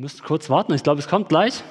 Müsst 0.00 0.24
kurz 0.24 0.48
warten, 0.48 0.72
ich 0.72 0.82
glaube, 0.82 0.98
es 0.98 1.08
kommt 1.08 1.28
gleich. 1.28 1.62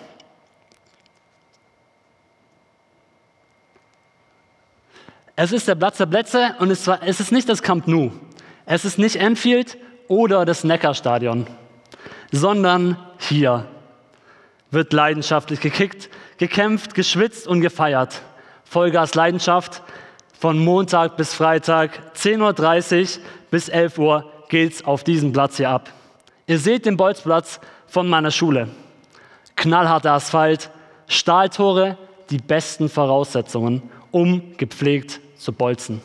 Es 5.36 5.52
ist 5.52 5.67
der 5.67 5.74
Platz 5.74 5.98
der 5.98 6.05
Plätze 6.05 6.54
und 6.60 6.70
es, 6.70 6.86
war, 6.86 7.02
es 7.02 7.20
ist 7.20 7.31
nicht 7.31 7.50
das 7.50 7.63
Camp 7.63 7.88
Nou. 7.88 8.12
Es 8.68 8.86
ist 8.86 9.00
nicht 9.00 9.15
Enfield 9.15 9.79
oder 10.07 10.46
das 10.46 10.63
Neckarstadion, 10.63 11.47
sondern 12.31 12.97
hier 13.18 13.65
wird 14.70 14.93
leidenschaftlich 14.93 15.59
gekickt, 15.59 16.11
gekämpft, 16.38 16.93
geschwitzt 16.93 17.48
und 17.48 17.61
gefeiert. 17.61 18.21
Vollgas 18.64 19.16
Leidenschaft 19.16 19.82
von 20.39 20.59
Montag 20.59 21.18
bis 21.18 21.34
Freitag, 21.34 22.00
10.30 22.16 23.18
Uhr 23.18 23.23
bis 23.50 23.70
11 23.70 23.98
Uhr 23.98 24.32
geht's 24.50 24.86
auf 24.86 25.04
diesem 25.04 25.34
Platz 25.34 25.57
hier 25.57 25.71
ab. 25.71 25.91
Ihr 26.46 26.59
seht 26.59 26.86
den 26.86 26.96
Bolzplatz 26.96 27.59
von 27.90 28.08
meiner 28.08 28.32
Schule. 28.32 28.70
Knallharter 29.56 30.14
Asphalt, 30.14 30.70
Stahltore, 31.07 31.97
die 32.30 32.38
besten 32.38 32.89
Voraussetzungen, 32.89 33.81
um 34.11 34.57
gepflegt 34.57 35.20
zu 35.38 35.52
bolzen. 35.52 36.02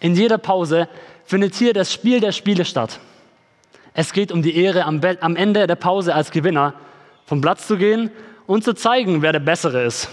In 0.00 0.14
jeder 0.14 0.38
Pause 0.38 0.88
findet 1.24 1.54
hier 1.54 1.72
das 1.72 1.92
Spiel 1.92 2.20
der 2.20 2.32
Spiele 2.32 2.64
statt. 2.64 3.00
Es 3.94 4.12
geht 4.12 4.32
um 4.32 4.42
die 4.42 4.56
Ehre, 4.56 4.84
am, 4.84 5.00
am 5.20 5.36
Ende 5.36 5.66
der 5.66 5.74
Pause 5.76 6.14
als 6.14 6.30
Gewinner 6.30 6.74
vom 7.26 7.40
Platz 7.40 7.66
zu 7.66 7.76
gehen 7.76 8.10
und 8.46 8.64
zu 8.64 8.74
zeigen, 8.74 9.22
wer 9.22 9.32
der 9.32 9.40
Bessere 9.40 9.84
ist. 9.84 10.08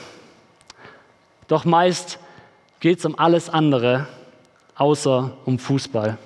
Doch 1.48 1.66
meist 1.66 2.20
geht 2.80 3.00
es 3.00 3.06
um 3.06 3.18
alles 3.18 3.50
andere, 3.50 4.08
außer 4.76 5.34
um 5.46 5.60
Fußball. 5.60 6.18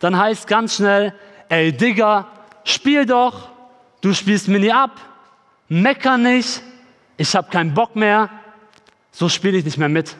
Dann 0.00 0.16
heißt 0.16 0.46
ganz 0.46 0.76
schnell, 0.76 1.12
ey 1.48 1.72
Digger, 1.72 2.26
spiel 2.68 3.06
doch, 3.06 3.48
du 4.00 4.12
spielst 4.14 4.48
mir 4.48 4.60
nie 4.60 4.72
ab, 4.72 5.00
mecker 5.68 6.18
nicht, 6.18 6.62
ich 7.16 7.34
habe 7.34 7.50
keinen 7.50 7.74
Bock 7.74 7.96
mehr, 7.96 8.30
so 9.10 9.28
spiele 9.28 9.58
ich 9.58 9.64
nicht 9.64 9.78
mehr 9.78 9.88
mit. 9.88 10.16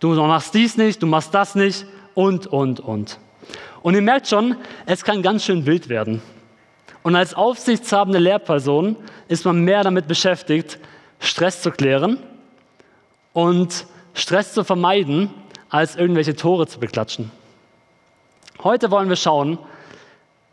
Du 0.00 0.14
machst 0.14 0.54
dies 0.54 0.76
nicht, 0.76 1.02
du 1.02 1.06
machst 1.06 1.34
das 1.34 1.54
nicht 1.54 1.86
und, 2.14 2.46
und, 2.46 2.80
und. 2.80 3.18
Und 3.82 3.94
ihr 3.94 4.02
merkt 4.02 4.28
schon, 4.28 4.56
es 4.86 5.04
kann 5.04 5.22
ganz 5.22 5.44
schön 5.44 5.66
wild 5.66 5.88
werden. 5.88 6.22
Und 7.02 7.16
als 7.16 7.34
aufsichtshabende 7.34 8.18
Lehrperson 8.18 8.96
ist 9.28 9.44
man 9.44 9.60
mehr 9.60 9.82
damit 9.82 10.06
beschäftigt, 10.06 10.78
Stress 11.18 11.62
zu 11.62 11.70
klären 11.70 12.18
und 13.32 13.86
Stress 14.14 14.54
zu 14.54 14.64
vermeiden, 14.64 15.30
als 15.68 15.96
irgendwelche 15.96 16.36
Tore 16.36 16.66
zu 16.66 16.78
beklatschen. 16.78 17.30
Heute 18.62 18.90
wollen 18.90 19.08
wir 19.08 19.16
schauen, 19.16 19.58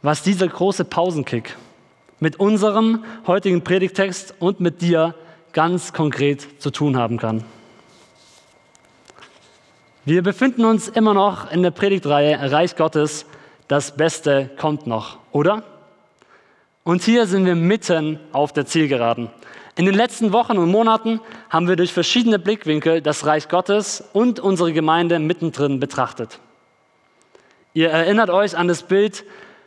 was 0.02 0.24
dieser 0.24 0.48
große 0.48 0.86
Pausenkick 0.86 1.56
mit 2.20 2.40
unserem 2.40 3.04
heutigen 3.28 3.64
Predigtext 3.64 4.34
und 4.40 4.60
mit 4.60 4.82
dir 4.82 5.16
ganz 5.54 5.94
konkret 5.94 6.62
zu 6.62 6.72
tun 6.72 6.98
haben 6.98 7.18
kann. 7.18 7.44
Wir 10.06 10.24
befinden 10.24 10.66
uns 10.66 10.88
immer 10.88 11.14
noch 11.14 11.52
in 11.52 11.62
der 11.62 11.72
Predigtreihe 11.72 12.52
Reich 12.52 12.76
Gottes, 12.76 13.26
das 13.68 13.96
Beste 13.96 14.50
kommt 14.58 14.88
noch, 14.88 15.18
oder? 15.32 15.64
Und 16.84 17.04
hier 17.04 17.28
sind 17.28 17.46
wir 17.46 17.56
mitten 17.56 18.20
auf 18.32 18.52
der 18.52 18.66
Zielgeraden. 18.66 19.30
In 19.76 19.86
den 19.86 19.94
letzten 19.94 20.34
Wochen 20.34 20.58
und 20.58 20.72
Monaten 20.72 21.22
haben 21.50 21.68
wir 21.68 21.76
durch 21.76 21.94
verschiedene 21.94 22.40
Blickwinkel 22.40 23.02
das 23.02 23.26
Reich 23.26 23.48
Gottes 23.48 24.04
und 24.14 24.40
unsere 24.40 24.74
Gemeinde 24.74 25.20
mittendrin 25.20 25.80
betrachtet. 25.80 26.40
Ihr 27.74 27.90
erinnert 27.90 28.30
euch 28.30 28.58
an 28.58 28.68
das 28.68 28.84
Bild 28.84 29.24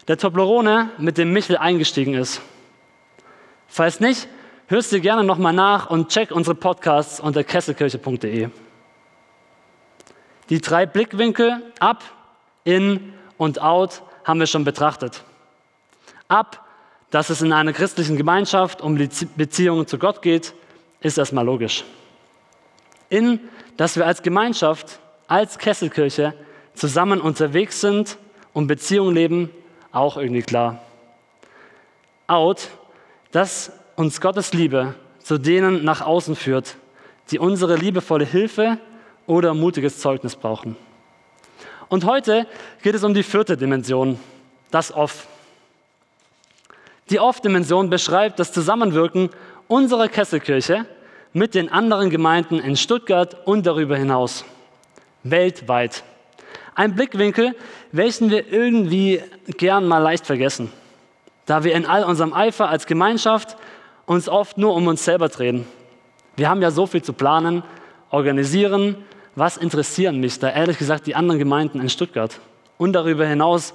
der 0.09 0.19
Toblerone, 0.19 0.91
mit 0.99 1.19
dem 1.19 1.33
Michel 1.33 1.57
eingestiegen 1.57 2.15
ist. 2.15 2.41
Falls 3.69 4.01
nicht, 4.01 4.29
hörst 4.67 4.93
du 4.93 5.01
gerne 5.01 5.25
nochmal 5.25 5.53
nach 5.53 5.91
und 5.91 6.09
check 6.09 6.31
unsere 6.31 6.55
Podcasts 6.55 7.21
unter 7.21 7.45
kesselkirche.de. 7.45 8.49
Die 10.49 10.61
drei 10.61 10.87
Blickwinkel, 10.87 11.63
up, 11.79 12.03
in 12.65 13.15
und 13.39 13.61
out, 13.61 14.03
haben 14.25 14.41
wir 14.41 14.47
schon 14.47 14.65
betrachtet. 14.65 15.23
Ab 16.29 16.63
dass 17.13 17.29
es 17.29 17.43
in 17.43 17.53
einer 17.53 17.75
christlichen 17.75 18.17
Gemeinschaft 18.17 18.81
um 18.81 18.99
Beziehungen 19.37 19.87
zu 19.87 19.99
Gott 19.99 20.23
geht, 20.23 20.55
ist 21.01 21.19
erstmal 21.19 21.45
logisch. 21.45 21.85
In, 23.11 23.39
dass 23.77 23.97
wir 23.97 24.07
als 24.07 24.23
Gemeinschaft, 24.23 24.99
als 25.29 25.59
Kesselkirche 25.59 26.33
zusammen 26.73 27.21
unterwegs 27.21 27.83
sind 27.83 28.17
und 28.55 28.67
Beziehungen 28.67 29.15
leben, 29.15 29.51
auch 29.93 30.17
irgendwie 30.17 30.43
klar. 30.43 30.81
Out, 32.27 32.69
dass 33.31 33.73
uns 33.97 34.21
Gottes 34.21 34.53
Liebe 34.53 34.95
zu 35.19 35.39
denen 35.39 35.85
nach 35.85 36.01
außen 36.01 36.35
führt, 36.35 36.77
die 37.31 37.39
unsere 37.39 37.77
liebevolle 37.77 38.25
Hilfe 38.25 38.79
oder 39.27 39.55
mutiges 39.55 40.01
Zeugnis 40.01 40.35
brauchen. 40.37 40.77
Und 41.89 42.05
heute 42.05 42.47
geht 42.83 42.95
es 42.95 43.05
um 43.05 43.15
die 43.15 43.23
vierte 43.23 43.57
Dimension, 43.57 44.19
das 44.71 44.93
Off. 44.93 45.27
Die 47.11 47.21
Off-Dimension 47.21 47.91
beschreibt 47.91 48.39
das 48.39 48.53
Zusammenwirken 48.53 49.31
unserer 49.69 50.09
Kesselkirche 50.09 50.87
mit 51.33 51.55
den 51.55 51.71
anderen 51.71 52.11
Gemeinden 52.11 52.59
in 52.59 52.77
Stuttgart 52.77 53.47
und 53.47 53.67
darüber 53.67 53.97
hinaus, 53.97 54.45
weltweit. 55.23 56.03
Ein 56.75 56.95
Blickwinkel, 56.95 57.55
welchen 57.93 58.31
wir 58.31 58.51
irgendwie 58.51 59.21
gern 59.59 59.87
mal 59.87 59.99
leicht 59.99 60.27
vergessen, 60.27 60.73
da 61.47 61.65
wir 61.65 61.75
in 61.75 61.87
all 61.87 62.05
unserem 62.05 62.33
Eifer 62.33 62.69
als 62.69 62.87
Gemeinschaft 62.87 63.57
uns 64.07 64.29
oft 64.29 64.59
nur 64.59 64.75
um 64.75 64.87
uns 64.87 65.05
selber 65.05 65.29
drehen. 65.29 65.67
Wir 66.37 66.49
haben 66.49 66.63
ja 66.63 66.71
so 66.71 66.87
viel 66.87 67.03
zu 67.03 67.13
planen, 67.13 67.63
organisieren. 68.11 68.97
Was 69.35 69.57
interessieren 69.57 70.19
mich 70.21 70.39
da 70.39 70.51
ehrlich 70.51 70.79
gesagt 70.79 71.07
die 71.07 71.15
anderen 71.15 71.39
Gemeinden 71.39 71.81
in 71.81 71.89
Stuttgart? 71.89 72.41
Und 72.79 72.95
darüber 72.95 73.27
hinaus 73.27 73.75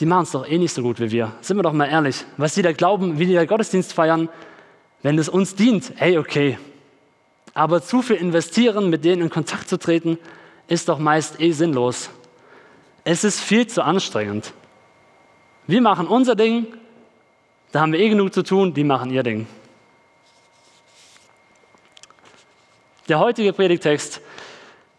die 0.00 0.06
machen 0.06 0.22
es 0.22 0.30
doch 0.30 0.48
eh 0.48 0.56
nicht 0.56 0.72
so 0.72 0.82
gut 0.82 0.98
wie 0.98 1.10
wir. 1.10 1.32
Sind 1.42 1.58
wir 1.58 1.62
doch 1.62 1.74
mal 1.74 1.86
ehrlich. 1.86 2.24
Was 2.38 2.54
die 2.54 2.62
da 2.62 2.72
glauben, 2.72 3.18
wie 3.18 3.26
die 3.26 3.34
da 3.34 3.44
Gottesdienst 3.44 3.92
feiern, 3.92 4.30
wenn 5.02 5.18
es 5.18 5.28
uns 5.28 5.54
dient, 5.54 5.92
hey, 5.96 6.16
okay. 6.16 6.58
Aber 7.52 7.82
zu 7.82 8.00
viel 8.00 8.16
investieren, 8.16 8.88
mit 8.88 9.04
denen 9.04 9.22
in 9.22 9.30
Kontakt 9.30 9.68
zu 9.68 9.78
treten, 9.78 10.18
ist 10.68 10.88
doch 10.88 10.98
meist 10.98 11.40
eh 11.40 11.52
sinnlos. 11.52 12.10
Es 13.12 13.24
ist 13.24 13.40
viel 13.40 13.66
zu 13.66 13.82
anstrengend. 13.82 14.52
Wir 15.66 15.80
machen 15.80 16.06
unser 16.06 16.36
Ding, 16.36 16.68
da 17.72 17.80
haben 17.80 17.92
wir 17.92 17.98
eh 17.98 18.08
genug 18.08 18.32
zu 18.32 18.44
tun, 18.44 18.72
die 18.72 18.84
machen 18.84 19.10
ihr 19.10 19.24
Ding. 19.24 19.48
Der 23.08 23.18
heutige 23.18 23.52
Predigtext 23.52 24.20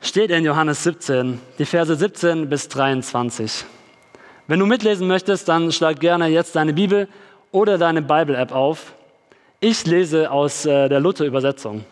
steht 0.01 0.29
in 0.29 0.43
Johannes 0.43 0.83
17, 0.83 1.39
die 1.57 1.63
Verse 1.63 1.95
17 1.95 2.49
bis 2.49 2.67
23. 2.67 3.63
Wenn 4.45 4.59
du 4.59 4.65
mitlesen 4.65 5.07
möchtest, 5.07 5.47
dann 5.47 5.71
schlag 5.71 6.01
gerne 6.01 6.27
jetzt 6.27 6.57
deine 6.57 6.73
Bibel 6.73 7.07
oder 7.53 7.77
deine 7.77 8.01
Bible-App 8.01 8.51
auf. 8.51 8.91
Ich 9.61 9.85
lese 9.85 10.29
aus 10.29 10.65
äh, 10.65 10.89
der 10.89 10.99
Luther-Übersetzung. 10.99 11.85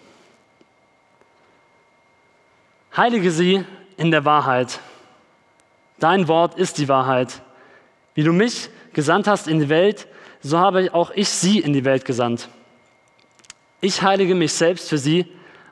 Heilige 2.98 3.32
sie 3.32 3.64
in 3.96 4.12
der 4.12 4.26
Wahrheit. 4.26 4.82
Dein 6.00 6.28
Wort 6.28 6.58
ist 6.58 6.78
die 6.78 6.88
Wahrheit. 6.88 7.42
Wie 8.14 8.24
du 8.24 8.34
mich 8.34 8.70
gesandt 8.94 9.28
hast 9.28 9.48
in 9.48 9.60
die 9.60 9.70
Welt, 9.70 10.08
so 10.42 10.58
habe 10.58 10.94
auch 10.94 11.12
ich 11.12 11.30
sie 11.30 11.60
in 11.60 11.74
die 11.74 11.86
Welt 11.86 12.06
gesandt. 12.06 12.50
Ich 13.82 14.02
heilige 14.02 14.36
mich 14.36 14.54
selbst 14.54 14.90
für 14.90 14.98
sie, 14.98 15.26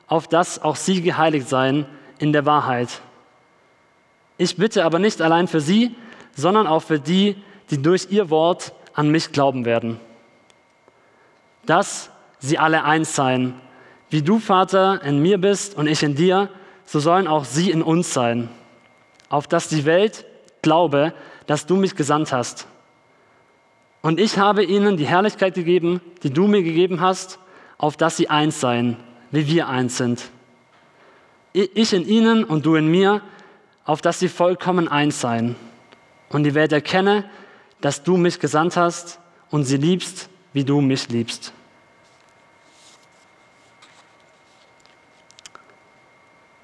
auf 0.06 0.28
dass 0.28 0.62
auch 0.62 0.76
sie 0.76 1.02
geheiligt 1.02 1.48
seien 1.48 1.86
in 2.18 2.32
der 2.32 2.46
Wahrheit. 2.46 2.88
Ich 4.38 4.56
bitte 4.56 4.84
aber 4.84 4.98
nicht 4.98 5.20
allein 5.20 5.48
für 5.48 5.60
sie, 5.60 5.94
sondern 6.34 6.66
auch 6.66 6.82
für 6.82 7.00
die, 7.00 7.36
die 7.70 7.82
durch 7.82 8.08
ihr 8.10 8.30
Wort 8.30 8.72
an 8.94 9.10
mich 9.10 9.32
glauben 9.32 9.64
werden. 9.64 10.00
Dass 11.66 12.10
sie 12.38 12.58
alle 12.58 12.84
eins 12.84 13.14
seien. 13.14 13.54
Wie 14.10 14.22
du, 14.22 14.38
Vater, 14.38 15.02
in 15.02 15.20
mir 15.20 15.38
bist 15.38 15.76
und 15.76 15.86
ich 15.86 16.02
in 16.02 16.14
dir, 16.14 16.48
so 16.86 17.00
sollen 17.00 17.26
auch 17.26 17.44
sie 17.44 17.70
in 17.70 17.82
uns 17.82 18.14
sein. 18.14 18.48
Auf 19.28 19.46
dass 19.46 19.68
die 19.68 19.84
Welt 19.84 20.24
glaube, 20.62 21.12
dass 21.46 21.66
du 21.66 21.76
mich 21.76 21.94
gesandt 21.96 22.32
hast. 22.32 22.66
Und 24.02 24.20
ich 24.20 24.38
habe 24.38 24.64
ihnen 24.64 24.96
die 24.96 25.06
Herrlichkeit 25.06 25.54
gegeben, 25.54 26.00
die 26.22 26.30
du 26.30 26.46
mir 26.46 26.62
gegeben 26.62 27.00
hast, 27.00 27.38
auf 27.78 27.96
dass 27.96 28.16
sie 28.16 28.28
eins 28.30 28.60
seien, 28.60 28.96
wie 29.30 29.46
wir 29.46 29.68
eins 29.68 29.96
sind. 29.96 30.30
Ich 31.52 31.92
in 31.92 32.06
ihnen 32.06 32.44
und 32.44 32.66
du 32.66 32.76
in 32.76 32.88
mir, 32.88 33.22
auf 33.84 34.00
dass 34.02 34.18
sie 34.18 34.28
vollkommen 34.28 34.88
eins 34.88 35.20
seien 35.20 35.56
und 36.28 36.44
die 36.44 36.54
Welt 36.54 36.72
erkenne, 36.72 37.24
dass 37.80 38.02
du 38.02 38.16
mich 38.16 38.38
gesandt 38.38 38.76
hast 38.76 39.18
und 39.50 39.64
sie 39.64 39.76
liebst, 39.76 40.28
wie 40.52 40.64
du 40.64 40.80
mich 40.80 41.08
liebst. 41.08 41.52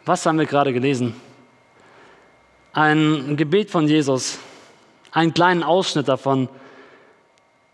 Was 0.05 0.27
haben 0.27 0.39
wir 0.39 0.47
gerade 0.47 0.73
gelesen? 0.73 1.15
Ein 2.75 3.37
Gebet 3.37 3.71
von 3.71 3.87
Jesus, 3.87 4.39
einen 5.13 5.33
kleinen 5.33 5.63
Ausschnitt 5.63 6.09
davon, 6.09 6.49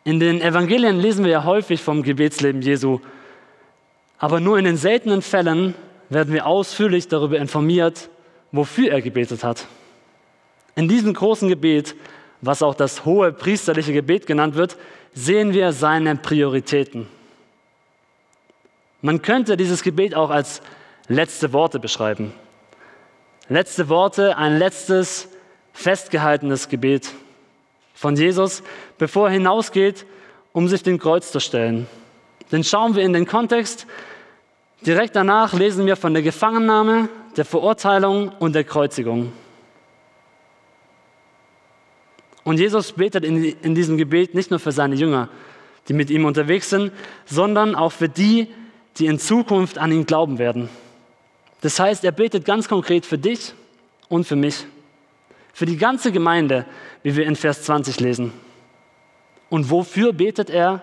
In 0.05 0.19
den 0.19 0.41
Evangelien 0.41 0.99
lesen 0.99 1.25
wir 1.25 1.33
ja 1.33 1.45
häufig 1.45 1.83
vom 1.83 2.03
Gebetsleben 2.03 2.63
Jesu, 2.63 3.01
aber 4.19 4.41
nur 4.41 4.59
in 4.59 4.65
den 4.65 4.77
seltenen 4.77 5.23
Fällen 5.23 5.75
werden 6.09 6.33
wir 6.33 6.47
ausführlich 6.47 7.09
darüber 7.09 7.39
informiert, 7.39 8.09
wofür 8.53 8.91
er 8.91 9.03
gebetet 9.03 9.45
hat. 9.45 9.67
In 10.75 10.89
diesem 10.89 11.15
großen 11.15 11.49
Gebet, 11.49 11.95
was 12.41 12.63
auch 12.63 12.75
das 12.75 13.05
hohe 13.05 13.33
priesterliche 13.33 13.93
Gebet 13.93 14.27
genannt 14.27 14.55
wird, 14.55 14.77
sehen 15.13 15.53
wir 15.53 15.73
seine 15.73 16.17
Prioritäten. 16.17 17.07
Man 19.03 19.23
könnte 19.23 19.57
dieses 19.57 19.83
Gebet 19.83 20.15
auch 20.15 20.31
als 20.31 20.61
letzte 21.09 21.53
Worte 21.53 21.79
beschreiben. 21.79 22.33
Letzte 23.51 23.89
Worte, 23.89 24.37
ein 24.37 24.59
letztes 24.59 25.29
festgehaltenes 25.73 26.69
Gebet 26.69 27.11
von 27.95 28.15
Jesus, 28.15 28.63
bevor 28.97 29.27
er 29.27 29.33
hinausgeht, 29.33 30.07
um 30.53 30.69
sich 30.69 30.85
dem 30.85 31.01
Kreuz 31.01 31.33
zu 31.33 31.41
stellen. 31.41 31.89
Denn 32.53 32.63
schauen 32.63 32.95
wir 32.95 33.03
in 33.03 33.13
den 33.13 33.27
Kontext, 33.27 33.89
direkt 34.87 35.17
danach 35.17 35.53
lesen 35.53 35.85
wir 35.85 35.97
von 35.97 36.15
der 36.15 36.23
Gefangennahme, 36.23 37.09
der 37.37 37.45
Verurteilung 37.45 38.29
und 38.39 38.55
der 38.55 38.63
Kreuzigung. 38.63 39.33
Und 42.45 42.61
Jesus 42.61 42.93
betet 42.93 43.25
in, 43.25 43.43
in 43.43 43.75
diesem 43.75 43.97
Gebet 43.97 44.33
nicht 44.33 44.53
nur 44.53 44.61
für 44.61 44.71
seine 44.71 44.95
Jünger, 44.95 45.29
die 45.89 45.93
mit 45.93 46.11
ihm 46.11 46.25
unterwegs 46.25 46.71
sind, 46.71 46.93
sondern 47.27 47.75
auch 47.75 47.91
für 47.91 48.09
die, 48.09 48.47
die 48.99 49.07
in 49.07 49.19
Zukunft 49.19 49.77
an 49.77 49.91
ihn 49.91 50.07
glauben 50.07 50.39
werden. 50.39 50.69
Das 51.61 51.79
heißt, 51.79 52.05
er 52.05 52.13
betet 52.13 52.45
ganz 52.45 52.69
konkret 52.69 53.05
für 53.05 53.19
dich 53.19 53.53
und 54.09 54.25
für 54.25 54.37
mich, 54.37 54.67
für 55.53 55.67
die 55.67 55.77
ganze 55.77 56.13
Gemeinde, 56.13 56.65
wie 57.03 57.17
wir 57.17 57.27
in 57.27 57.37
Vers 57.37 57.63
20 57.65 58.01
lesen. 58.01 58.33
Und 59.49 59.71
wofür 59.71 60.13
betet 60.13 60.49
er? 60.49 60.81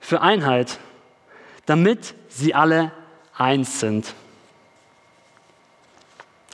Für 0.00 0.20
Einheit, 0.20 0.78
damit 1.64 2.14
sie 2.28 2.54
alle 2.54 2.92
eins 3.34 3.80
sind. 3.80 4.14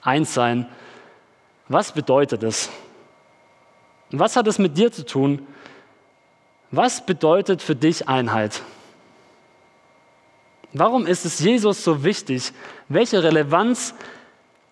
Eins 0.02 0.32
sein. 0.32 0.66
Was 1.68 1.92
bedeutet 1.92 2.42
es? 2.42 2.70
Was 4.10 4.36
hat 4.36 4.46
es 4.46 4.58
mit 4.58 4.76
dir 4.76 4.92
zu 4.92 5.04
tun? 5.04 5.46
Was 6.70 7.04
bedeutet 7.04 7.62
für 7.62 7.76
dich 7.76 8.08
Einheit? 8.08 8.62
Warum 10.72 11.06
ist 11.06 11.24
es 11.26 11.38
Jesus 11.38 11.84
so 11.84 12.02
wichtig? 12.02 12.52
Welche 12.88 13.22
Relevanz 13.22 13.94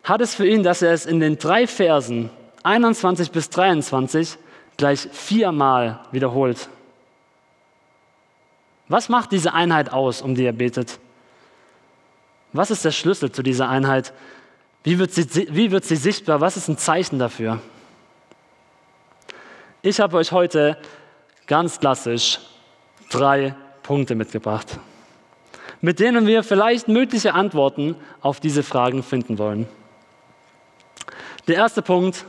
hat 0.03 0.21
es 0.21 0.35
für 0.35 0.47
ihn, 0.47 0.63
dass 0.63 0.83
er 0.83 0.93
es 0.93 1.05
in 1.05 1.21
den 1.21 1.39
drei 1.39 1.67
Versen 1.67 2.31
21 2.63 3.31
bis 3.31 3.51
23 3.51 4.39
gleich 4.77 5.09
viermal 5.13 6.01
wiederholt? 6.11 6.69
Was 8.89 9.09
macht 9.09 9.31
diese 9.33 9.53
Einheit 9.53 9.93
aus, 9.93 10.23
um 10.23 10.35
die 10.35 10.45
er 10.45 10.53
betet? 10.53 10.99
Was 12.53 12.71
ist 12.71 12.85
der 12.85 12.93
Schlüssel 12.93 13.31
zu 13.31 13.43
dieser 13.43 13.69
Einheit? 13.69 14.13
Wie 14.83 14.99
wird 14.99 15.13
sie, 15.13 15.49
wie 15.55 15.71
wird 15.71 15.85
sie 15.85 15.97
sichtbar? 15.97 16.41
Was 16.41 16.57
ist 16.57 16.69
ein 16.69 16.79
Zeichen 16.79 17.19
dafür? 17.19 17.61
Ich 19.83 20.01
habe 20.01 20.17
euch 20.17 20.33
heute 20.33 20.79
ganz 21.47 21.79
klassisch 21.79 22.41
drei 23.11 23.55
Punkte 23.83 24.15
mitgebracht 24.15 24.79
mit 25.81 26.01
denen 26.01 26.27
wir 26.27 26.43
vielleicht 26.43 26.89
mögliche 26.89 27.35
Antworten 27.35 27.97
auf 28.21 28.41
diese 28.41 28.63
Fragen 28.63 29.03
finden 29.03 29.39
wollen. 29.39 29.67
Der 31.49 31.57
erste 31.57 31.83
Punkt, 31.83 32.25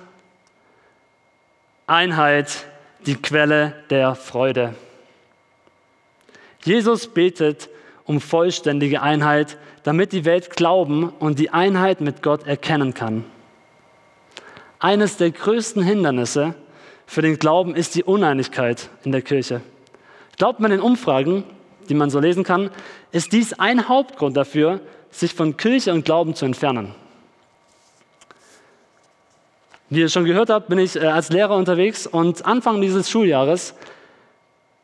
Einheit, 1.88 2.66
die 3.06 3.16
Quelle 3.16 3.76
der 3.90 4.16
Freude. 4.16 4.76
Jesus 6.64 7.08
betet 7.08 7.70
um 8.06 8.22
vollständige 8.22 9.02
Einheit, 9.02 9.58
damit 9.84 10.12
die 10.14 10.26
Welt 10.26 10.52
glauben 10.52 11.10
und 11.10 11.40
die 11.40 11.50
Einheit 11.50 12.02
mit 12.02 12.22
Gott 12.22 12.46
erkennen 12.48 12.94
kann. 12.94 13.26
Eines 14.80 15.18
der 15.18 15.32
größten 15.32 15.84
Hindernisse 15.84 16.56
für 17.06 17.22
den 17.22 17.38
Glauben 17.38 17.76
ist 17.76 17.96
die 17.96 18.04
Uneinigkeit 18.04 18.90
in 19.04 19.12
der 19.12 19.22
Kirche. 19.22 19.62
Glaubt 20.38 20.60
man 20.60 20.72
in 20.72 20.80
Umfragen, 20.80 21.44
die 21.90 21.94
man 21.94 22.10
so 22.10 22.20
lesen 22.20 22.44
kann, 22.44 22.70
ist 23.12 23.32
dies 23.32 23.54
ein 23.54 23.88
Hauptgrund 23.88 24.38
dafür, 24.38 24.80
sich 25.10 25.34
von 25.34 25.58
Kirche 25.58 25.94
und 25.94 26.06
Glauben 26.06 26.36
zu 26.36 26.46
entfernen. 26.46 26.96
Wie 29.90 30.00
ihr 30.00 30.10
schon 30.10 30.24
gehört 30.24 30.50
habt, 30.50 30.70
bin 30.70 30.80
ich 30.80 30.96
äh, 30.96 31.08
als 31.08 31.30
Lehrer 31.30 31.56
unterwegs 31.56 32.08
und 32.08 32.46
Anfang 32.46 32.80
dieses 32.80 33.10
Schuljahres 33.10 33.74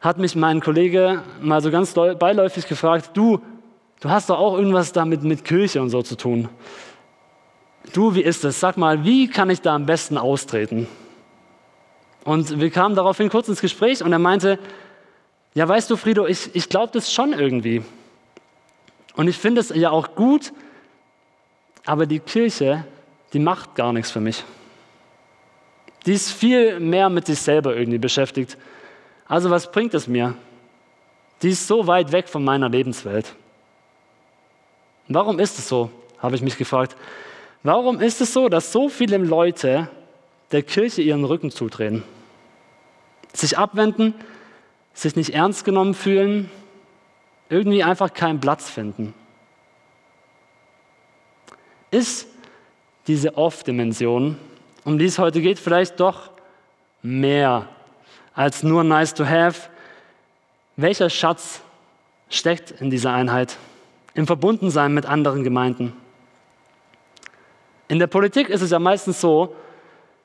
hat 0.01 0.17
mich 0.17 0.35
mein 0.35 0.59
Kollege 0.59 1.23
mal 1.41 1.61
so 1.61 1.71
ganz 1.71 1.93
beiläufig 1.93 2.67
gefragt, 2.67 3.11
du, 3.13 3.39
du 4.01 4.09
hast 4.09 4.29
doch 4.29 4.37
auch 4.37 4.57
irgendwas 4.57 4.91
damit 4.91 5.23
mit 5.23 5.45
Kirche 5.45 5.81
und 5.81 5.89
so 5.89 6.01
zu 6.01 6.17
tun. 6.17 6.49
Du, 7.93 8.15
wie 8.15 8.21
ist 8.21 8.43
es? 8.43 8.59
Sag 8.59 8.77
mal, 8.77 9.05
wie 9.05 9.29
kann 9.29 9.49
ich 9.49 9.61
da 9.61 9.73
am 9.75 9.85
besten 9.85 10.17
austreten? 10.17 10.87
Und 12.25 12.59
wir 12.59 12.69
kamen 12.69 12.95
daraufhin 12.95 13.29
kurz 13.29 13.47
ins 13.47 13.61
Gespräch 13.61 14.03
und 14.03 14.11
er 14.11 14.19
meinte, 14.19 14.59
ja, 15.53 15.67
weißt 15.67 15.89
du, 15.89 15.97
Frido, 15.97 16.25
ich, 16.27 16.55
ich 16.55 16.69
glaube 16.69 16.91
das 16.93 17.11
schon 17.11 17.33
irgendwie. 17.33 17.83
Und 19.15 19.27
ich 19.27 19.37
finde 19.37 19.61
es 19.61 19.69
ja 19.69 19.89
auch 19.89 20.15
gut, 20.15 20.53
aber 21.85 22.05
die 22.05 22.19
Kirche, 22.19 22.85
die 23.33 23.39
macht 23.39 23.75
gar 23.75 23.93
nichts 23.93 24.11
für 24.11 24.19
mich. 24.19 24.43
Die 26.05 26.13
ist 26.13 26.31
viel 26.31 26.79
mehr 26.79 27.09
mit 27.09 27.25
sich 27.25 27.39
selber 27.39 27.75
irgendwie 27.75 27.97
beschäftigt. 27.97 28.57
Also 29.27 29.49
was 29.49 29.71
bringt 29.71 29.93
es 29.93 30.07
mir? 30.07 30.35
Die 31.41 31.49
ist 31.49 31.67
so 31.67 31.87
weit 31.87 32.11
weg 32.11 32.29
von 32.29 32.43
meiner 32.43 32.69
Lebenswelt. 32.69 33.35
Warum 35.07 35.39
ist 35.39 35.57
es 35.59 35.67
so? 35.67 35.89
habe 36.19 36.35
ich 36.35 36.41
mich 36.41 36.57
gefragt. 36.57 36.95
Warum 37.63 37.99
ist 37.99 38.21
es 38.21 38.33
so, 38.33 38.49
dass 38.49 38.71
so 38.71 38.89
viele 38.89 39.17
Leute 39.17 39.89
der 40.51 40.63
Kirche 40.63 41.01
ihren 41.01 41.25
Rücken 41.25 41.51
zudrehen, 41.51 42.03
sich 43.33 43.57
abwenden 43.57 44.13
sich 44.97 45.15
nicht 45.15 45.29
ernst 45.29 45.63
genommen 45.63 45.93
fühlen, 45.93 46.49
irgendwie 47.49 47.83
einfach 47.83 48.13
keinen 48.13 48.39
Platz 48.39 48.67
finden. 48.67 49.13
Ist 51.91 52.27
diese 53.05 53.37
Off-Dimension, 53.37 54.37
um 54.83 54.97
die 54.97 55.05
es 55.05 55.19
heute 55.19 55.41
geht, 55.41 55.59
vielleicht 55.59 55.99
doch 55.99 56.31
mehr 57.03 57.69
als 58.33 58.63
nur 58.63 58.83
nice 58.83 59.13
to 59.13 59.25
have? 59.25 59.69
Welcher 60.77 61.11
Schatz 61.11 61.61
steckt 62.29 62.71
in 62.71 62.89
dieser 62.89 63.13
Einheit, 63.13 63.55
im 64.15 64.25
Verbundensein 64.25 64.95
mit 64.95 65.05
anderen 65.05 65.43
Gemeinden? 65.43 65.93
In 67.87 67.99
der 67.99 68.07
Politik 68.07 68.49
ist 68.49 68.61
es 68.61 68.71
ja 68.71 68.79
meistens 68.79 69.21
so, 69.21 69.55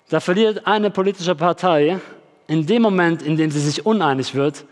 da 0.09 0.19
verliert 0.19 0.67
eine 0.67 0.91
politische 0.91 1.35
Partei 1.35 2.01
in 2.53 2.67
dem 2.67 2.83
Moment, 2.83 3.23
in 3.23 3.39
dem 3.39 3.51
sie 3.51 3.61
sich 3.61 3.87
uneinig 3.87 4.35
wird, 4.35 4.67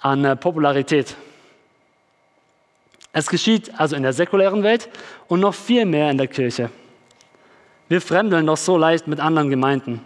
an 0.00 0.38
Popularität. 0.38 1.16
Es 3.12 3.26
geschieht 3.26 3.72
also 3.76 3.96
in 3.96 4.04
der 4.04 4.12
säkulären 4.12 4.62
Welt 4.62 4.88
und 5.26 5.40
noch 5.40 5.52
viel 5.52 5.84
mehr 5.84 6.12
in 6.12 6.16
der 6.16 6.28
Kirche. 6.28 6.70
Wir 7.88 8.00
fremdeln 8.00 8.46
doch 8.46 8.56
so 8.56 8.76
leicht 8.76 9.08
mit 9.08 9.18
anderen 9.18 9.50
Gemeinden. 9.50 10.00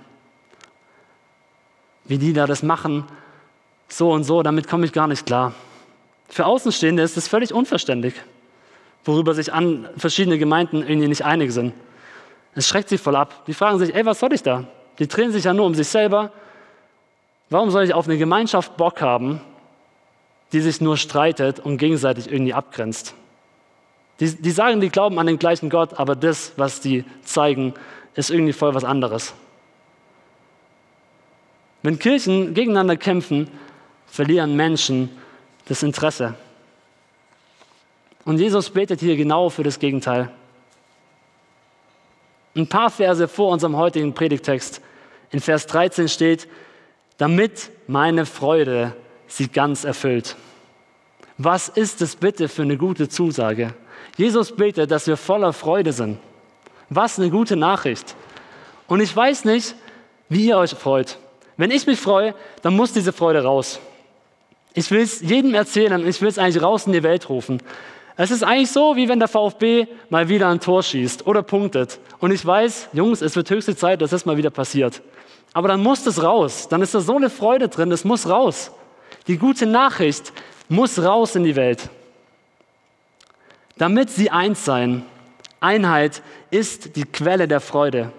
Wie 2.07 2.17
die 2.17 2.33
da 2.33 2.47
das 2.47 2.63
machen, 2.63 3.05
so 3.89 4.11
und 4.11 4.25
so, 4.25 4.43
damit 4.43 4.67
komme 4.67 4.87
ich 4.87 4.95
gar 4.95 5.07
nicht 5.07 5.27
klar. 5.27 5.53
Für 6.31 6.47
Außenstehende 6.47 7.03
ist 7.03 7.19
es 7.19 7.29
völlig 7.29 7.53
unverständlich, 7.53 8.15
worüber 9.05 9.35
sich 9.35 9.53
an 9.53 9.87
verschiedene 9.99 10.39
Gemeinden 10.39 10.79
irgendwie 10.79 11.09
nicht 11.09 11.27
einig 11.27 11.53
sind. 11.53 11.75
Es 12.55 12.67
schreckt 12.67 12.89
sie 12.89 12.97
voll 12.97 13.17
ab. 13.17 13.45
Die 13.47 13.53
fragen 13.53 13.79
sich, 13.79 13.95
ey, 13.95 14.07
was 14.07 14.19
soll 14.19 14.33
ich 14.33 14.43
da? 14.43 14.65
Die 14.99 15.07
drehen 15.07 15.31
sich 15.31 15.45
ja 15.45 15.53
nur 15.53 15.67
um 15.67 15.75
sich 15.75 15.89
selber 15.89 16.33
Warum 17.51 17.71
soll 17.71 17.85
ich 17.85 17.95
auf 17.95 18.07
eine 18.07 18.19
Gemeinschaft 18.19 18.77
Bock 18.77 19.01
haben, 19.01 19.41
die 20.53 20.61
sich 20.61 20.81
nur 20.81 20.97
streitet 20.97 21.61
und 21.61 21.79
gegenseitig 21.79 22.31
irgendwie 22.31 22.55
abgrenzt? 22.55 23.15
Die, 24.21 24.35
die 24.35 24.51
sagen, 24.51 24.81
die 24.81 24.91
glauben 24.91 25.19
an 25.19 25.27
den 25.27 25.39
gleichen 25.39 25.71
Gott, 25.71 25.99
aber 25.99 26.17
das, 26.17 26.53
was 26.57 26.81
die 26.81 27.05
zeigen, 27.23 27.75
ist 28.15 28.31
irgendwie 28.31 28.53
voll 28.53 28.75
was 28.75 28.85
anderes. 28.85 29.33
Wenn 31.83 31.99
Kirchen 31.99 32.55
gegeneinander 32.55 32.97
kämpfen, 32.97 33.49
verlieren 34.07 34.57
Menschen 34.57 35.11
das 35.67 35.83
Interesse. 35.83 36.35
Und 38.25 38.39
Jesus 38.39 38.71
betet 38.71 39.01
hier 39.01 39.17
genau 39.17 39.49
für 39.49 39.63
das 39.63 39.79
Gegenteil. 39.79 40.31
Ein 42.57 42.67
paar 42.67 42.91
Verse 42.91 43.29
vor 43.29 43.53
unserem 43.53 43.77
heutigen 43.77 44.13
Predigtext, 44.13 44.83
in 45.31 45.41
Vers 45.41 45.67
13 45.67 46.09
steht, 46.09 46.49
damit 47.19 47.71
meine 47.87 48.25
Freude 48.25 48.95
sie 49.27 49.49
ganz 49.49 49.85
erfüllt. 49.85 50.37
Was 51.37 51.69
ist 51.69 52.01
es 52.01 52.17
bitte 52.17 52.49
für 52.49 52.63
eine 52.63 52.77
gute 52.77 53.09
Zusage? 53.09 53.75
Jesus 54.17 54.57
betet, 54.57 54.91
dass 54.91 55.07
wir 55.07 55.17
voller 55.17 55.53
Freude 55.53 55.93
sind. 55.93 56.19
Was 56.89 57.19
eine 57.19 57.31
gute 57.31 57.55
Nachricht. 57.55 58.17
Und 58.87 59.01
ich 59.01 59.15
weiß 59.15 59.45
nicht, 59.45 59.75
wie 60.29 60.47
ihr 60.47 60.57
euch 60.57 60.71
freut. 60.71 61.19
Wenn 61.57 61.71
ich 61.71 61.87
mich 61.87 62.01
freue, 62.01 62.35
dann 62.63 62.75
muss 62.75 62.93
diese 62.93 63.13
Freude 63.13 63.43
raus. 63.43 63.79
Ich 64.75 64.91
will 64.91 65.01
es 65.01 65.21
jedem 65.21 65.55
erzählen 65.55 66.01
und 66.01 66.09
ich 66.09 66.21
will 66.21 66.29
es 66.29 66.39
eigentlich 66.39 66.63
raus 66.63 66.87
in 66.87 66.93
die 66.93 67.03
Welt 67.03 67.29
rufen. 67.29 67.61
Es 68.17 68.31
ist 68.31 68.43
eigentlich 68.43 68.71
so, 68.71 68.97
wie 68.97 69.09
wenn 69.09 69.19
der 69.19 69.29
VfB 69.29 69.87
mal 70.11 70.29
wieder 70.29 70.49
ein 70.49 70.61
Tor 70.61 70.83
schießt 70.83 71.27
oder 71.27 71.43
punktet. 71.43 72.01
Und 72.19 72.33
ich 72.33 72.45
weiß, 72.45 72.89
Jungs, 72.93 73.23
es 73.23 73.37
wird 73.37 73.51
höchste 73.51 73.77
Zeit, 73.77 74.03
dass 74.03 74.11
das 74.11 74.27
mal 74.27 74.37
wieder 74.37 74.51
passiert. 74.51 75.03
Aber 75.59 75.67
dann 75.67 75.83
muss 75.83 76.05
das 76.05 76.23
raus. 76.23 76.69
Dann 76.69 76.83
ist 76.83 76.95
da 76.95 77.01
so 77.01 77.17
eine 77.17 77.31
Freude 77.31 77.69
drin, 77.69 77.91
das 77.91 78.05
muss 78.05 78.29
raus. 78.29 78.71
Die 79.27 79.39
gute 79.39 79.67
Nachricht 79.67 80.33
muss 80.69 81.03
raus 81.03 81.35
in 81.35 81.43
die 81.43 81.57
Welt. 81.57 81.91
Damit 83.77 84.09
sie 84.09 84.31
eins 84.31 84.65
sein. 84.65 85.05
Einheit 85.59 86.23
ist 86.53 86.95
die 86.95 87.03
Quelle 87.03 87.49
der 87.49 87.59
Freude. 87.59 88.13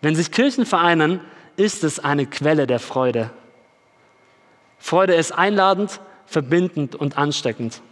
Wenn 0.00 0.16
sich 0.16 0.32
Kirchen 0.32 0.66
vereinen, 0.66 1.20
ist 1.54 1.84
es 1.84 2.00
eine 2.00 2.26
Quelle 2.26 2.66
der 2.66 2.80
Freude. 2.80 3.30
Freude 4.80 5.14
ist 5.14 5.30
einladend, 5.30 6.00
verbindend 6.26 6.96
und 6.96 7.18
ansteckend. 7.18 7.82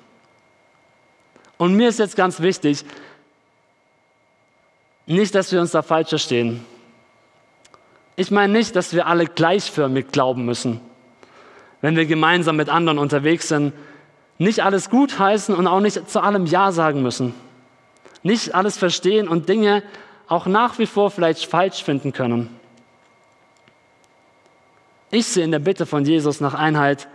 Und 1.56 1.74
mir 1.74 1.88
ist 1.88 2.00
jetzt 2.00 2.16
ganz 2.16 2.40
wichtig, 2.40 2.84
nicht, 5.06 5.36
dass 5.36 5.52
wir 5.52 5.60
uns 5.60 5.70
da 5.70 5.82
falsch 5.82 6.08
verstehen. 6.08 6.66
Ich 8.16 8.30
meine 8.30 8.52
nicht, 8.52 8.76
dass 8.76 8.92
wir 8.92 9.06
alle 9.06 9.26
gleichförmig 9.26 10.12
glauben 10.12 10.44
müssen, 10.44 10.80
wenn 11.80 11.96
wir 11.96 12.06
gemeinsam 12.06 12.56
mit 12.56 12.68
anderen 12.68 12.98
unterwegs 12.98 13.48
sind, 13.48 13.72
nicht 14.38 14.60
alles 14.60 14.90
gut 14.90 15.18
heißen 15.18 15.54
und 15.54 15.66
auch 15.66 15.80
nicht 15.80 16.08
zu 16.08 16.20
allem 16.20 16.46
Ja 16.46 16.72
sagen 16.72 17.02
müssen, 17.02 17.34
nicht 18.22 18.54
alles 18.54 18.78
verstehen 18.78 19.28
und 19.28 19.48
Dinge 19.48 19.82
auch 20.28 20.46
nach 20.46 20.78
wie 20.78 20.86
vor 20.86 21.10
vielleicht 21.10 21.46
falsch 21.46 21.82
finden 21.82 22.12
können. 22.12 22.48
Ich 25.10 25.26
sehe 25.26 25.44
in 25.44 25.52
der 25.52 25.58
Bitte 25.58 25.86
von 25.86 26.04
Jesus 26.04 26.40
nach 26.40 26.54
Einheit 26.54 27.08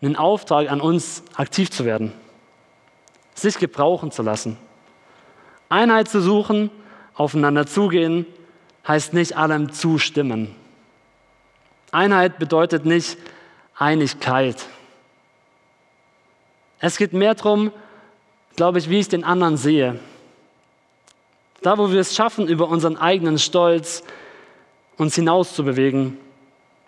einen 0.00 0.16
Auftrag 0.16 0.70
an 0.70 0.80
uns, 0.80 1.22
aktiv 1.36 1.70
zu 1.70 1.84
werden, 1.84 2.12
sich 3.34 3.58
gebrauchen 3.58 4.10
zu 4.10 4.22
lassen. 4.22 4.56
Einheit 5.68 6.08
zu 6.08 6.20
suchen, 6.20 6.70
aufeinander 7.14 7.66
zugehen, 7.66 8.26
heißt 8.86 9.14
nicht 9.14 9.36
allem 9.36 9.72
zustimmen. 9.72 10.54
Einheit 11.90 12.38
bedeutet 12.38 12.84
nicht 12.84 13.18
Einigkeit. 13.76 14.66
Es 16.80 16.96
geht 16.96 17.12
mehr 17.12 17.34
darum, 17.34 17.70
glaube 18.56 18.78
ich, 18.78 18.88
wie 18.88 18.98
ich 18.98 19.08
den 19.08 19.24
anderen 19.24 19.56
sehe. 19.56 19.98
Da, 21.62 21.78
wo 21.78 21.92
wir 21.92 22.00
es 22.00 22.14
schaffen, 22.14 22.48
über 22.48 22.68
unseren 22.68 22.96
eigenen 22.96 23.38
Stolz 23.38 24.02
uns 24.96 25.14
hinauszubewegen, 25.14 26.18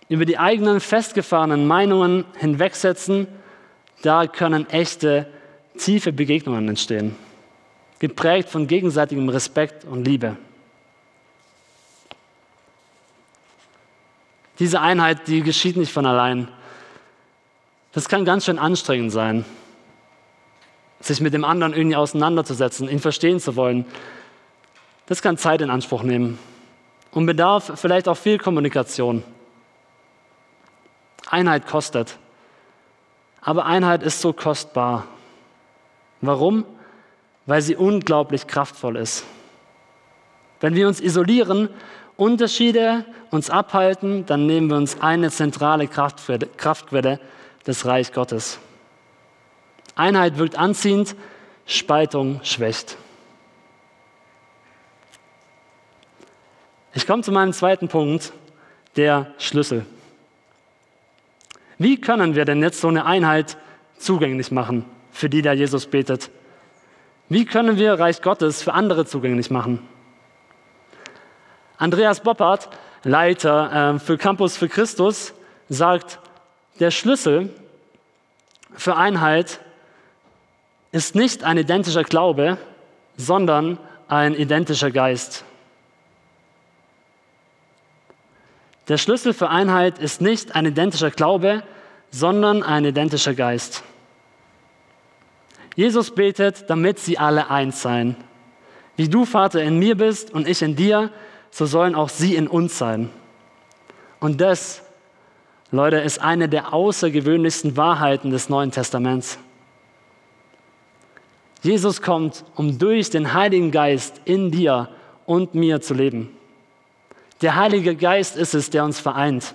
über 0.08 0.24
die 0.24 0.38
eigenen 0.38 0.80
festgefahrenen 0.80 1.66
Meinungen 1.66 2.24
hinwegsetzen, 2.38 3.28
da 4.02 4.26
können 4.26 4.68
echte, 4.68 5.26
tiefe 5.78 6.12
Begegnungen 6.12 6.68
entstehen, 6.68 7.16
geprägt 7.98 8.48
von 8.48 8.66
gegenseitigem 8.66 9.28
Respekt 9.28 9.84
und 9.84 10.04
Liebe. 10.04 10.36
Diese 14.58 14.80
Einheit, 14.80 15.26
die 15.26 15.42
geschieht 15.42 15.76
nicht 15.76 15.92
von 15.92 16.06
allein. 16.06 16.48
Das 17.92 18.08
kann 18.08 18.24
ganz 18.24 18.44
schön 18.44 18.58
anstrengend 18.58 19.12
sein, 19.12 19.44
sich 21.00 21.20
mit 21.20 21.34
dem 21.34 21.44
anderen 21.44 21.74
irgendwie 21.74 21.96
auseinanderzusetzen, 21.96 22.88
ihn 22.88 23.00
verstehen 23.00 23.40
zu 23.40 23.56
wollen. 23.56 23.84
Das 25.06 25.22
kann 25.22 25.36
Zeit 25.36 25.60
in 25.60 25.70
Anspruch 25.70 26.02
nehmen 26.02 26.38
und 27.12 27.26
bedarf 27.26 27.72
vielleicht 27.76 28.08
auch 28.08 28.16
viel 28.16 28.38
Kommunikation. 28.38 29.22
Einheit 31.28 31.66
kostet. 31.66 32.18
Aber 33.40 33.66
Einheit 33.66 34.02
ist 34.02 34.20
so 34.20 34.32
kostbar. 34.32 35.06
Warum? 36.20 36.64
Weil 37.46 37.60
sie 37.60 37.76
unglaublich 37.76 38.46
kraftvoll 38.46 38.96
ist. 38.96 39.24
Wenn 40.60 40.74
wir 40.74 40.88
uns 40.88 41.00
isolieren, 41.00 41.68
Unterschiede 42.16 43.04
uns 43.30 43.50
abhalten, 43.50 44.24
dann 44.26 44.46
nehmen 44.46 44.68
wir 44.68 44.76
uns 44.76 45.00
eine 45.00 45.30
zentrale 45.30 45.88
Kraftquelle 45.88 47.20
des 47.66 47.86
Reich 47.86 48.12
Gottes. 48.12 48.58
Einheit 49.96 50.38
wirkt 50.38 50.56
anziehend, 50.56 51.16
Spaltung 51.66 52.40
schwächt. 52.42 52.96
Ich 56.92 57.06
komme 57.06 57.22
zu 57.22 57.32
meinem 57.32 57.52
zweiten 57.52 57.88
Punkt, 57.88 58.32
der 58.96 59.32
Schlüssel. 59.38 59.84
Wie 61.78 62.00
können 62.00 62.36
wir 62.36 62.44
denn 62.44 62.62
jetzt 62.62 62.80
so 62.80 62.88
eine 62.88 63.04
Einheit 63.04 63.56
zugänglich 63.98 64.52
machen, 64.52 64.84
für 65.10 65.28
die 65.28 65.42
der 65.42 65.54
Jesus 65.54 65.86
betet? 65.86 66.30
Wie 67.28 67.44
können 67.44 67.78
wir 67.78 67.94
Reich 67.94 68.22
Gottes 68.22 68.62
für 68.62 68.74
andere 68.74 69.06
zugänglich 69.06 69.50
machen? 69.50 69.80
Andreas 71.84 72.20
Boppert, 72.20 72.70
Leiter 73.02 73.96
äh, 73.96 73.98
für 73.98 74.16
Campus 74.16 74.56
für 74.56 74.70
Christus, 74.70 75.34
sagt, 75.68 76.18
der 76.80 76.90
Schlüssel 76.90 77.50
für 78.72 78.96
Einheit 78.96 79.60
ist 80.92 81.14
nicht 81.14 81.44
ein 81.44 81.58
identischer 81.58 82.02
Glaube, 82.02 82.56
sondern 83.18 83.78
ein 84.08 84.34
identischer 84.34 84.90
Geist. 84.90 85.44
Der 88.88 88.96
Schlüssel 88.96 89.34
für 89.34 89.50
Einheit 89.50 89.98
ist 89.98 90.22
nicht 90.22 90.54
ein 90.54 90.64
identischer 90.64 91.10
Glaube, 91.10 91.64
sondern 92.10 92.62
ein 92.62 92.86
identischer 92.86 93.34
Geist. 93.34 93.84
Jesus 95.76 96.14
betet, 96.14 96.70
damit 96.70 96.98
sie 96.98 97.18
alle 97.18 97.50
eins 97.50 97.82
seien. 97.82 98.16
Wie 98.96 99.10
du, 99.10 99.26
Vater, 99.26 99.62
in 99.62 99.78
mir 99.78 99.98
bist 99.98 100.32
und 100.32 100.48
ich 100.48 100.62
in 100.62 100.76
dir, 100.76 101.10
so 101.54 101.66
sollen 101.66 101.94
auch 101.94 102.08
sie 102.08 102.34
in 102.34 102.48
uns 102.48 102.78
sein. 102.78 103.10
Und 104.18 104.40
das, 104.40 104.82
Leute, 105.70 105.98
ist 105.98 106.20
eine 106.20 106.48
der 106.48 106.74
außergewöhnlichsten 106.74 107.76
Wahrheiten 107.76 108.32
des 108.32 108.48
Neuen 108.48 108.72
Testaments. 108.72 109.38
Jesus 111.62 112.02
kommt, 112.02 112.44
um 112.56 112.76
durch 112.76 113.08
den 113.08 113.34
Heiligen 113.34 113.70
Geist 113.70 114.20
in 114.24 114.50
dir 114.50 114.88
und 115.26 115.54
mir 115.54 115.80
zu 115.80 115.94
leben. 115.94 116.36
Der 117.40 117.54
Heilige 117.54 117.94
Geist 117.94 118.36
ist 118.36 118.54
es, 118.54 118.70
der 118.70 118.84
uns 118.84 118.98
vereint. 118.98 119.54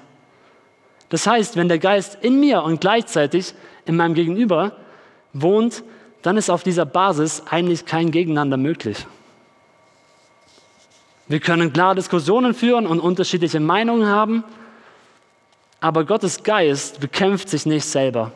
Das 1.09 1.27
heißt, 1.27 1.57
wenn 1.57 1.67
der 1.67 1.79
Geist 1.79 2.17
in 2.21 2.39
mir 2.39 2.63
und 2.63 2.79
gleichzeitig 2.79 3.53
in 3.85 3.97
meinem 3.97 4.13
Gegenüber 4.13 4.71
wohnt, 5.33 5.83
dann 6.21 6.37
ist 6.37 6.49
auf 6.49 6.63
dieser 6.63 6.85
Basis 6.85 7.43
eigentlich 7.49 7.85
kein 7.85 8.09
Gegeneinander 8.11 8.55
möglich. 8.55 9.05
Wir 11.29 11.39
können 11.39 11.71
klar 11.71 11.93
Diskussionen 11.93 12.55
führen 12.55 12.87
und 12.87 12.99
unterschiedliche 12.99 13.59
Meinungen 13.59 14.07
haben, 14.07 14.43
aber 15.79 16.03
Gottes 16.03 16.43
Geist 16.43 16.99
bekämpft 16.99 17.49
sich 17.49 17.67
nicht 17.67 17.85
selber. 17.85 18.31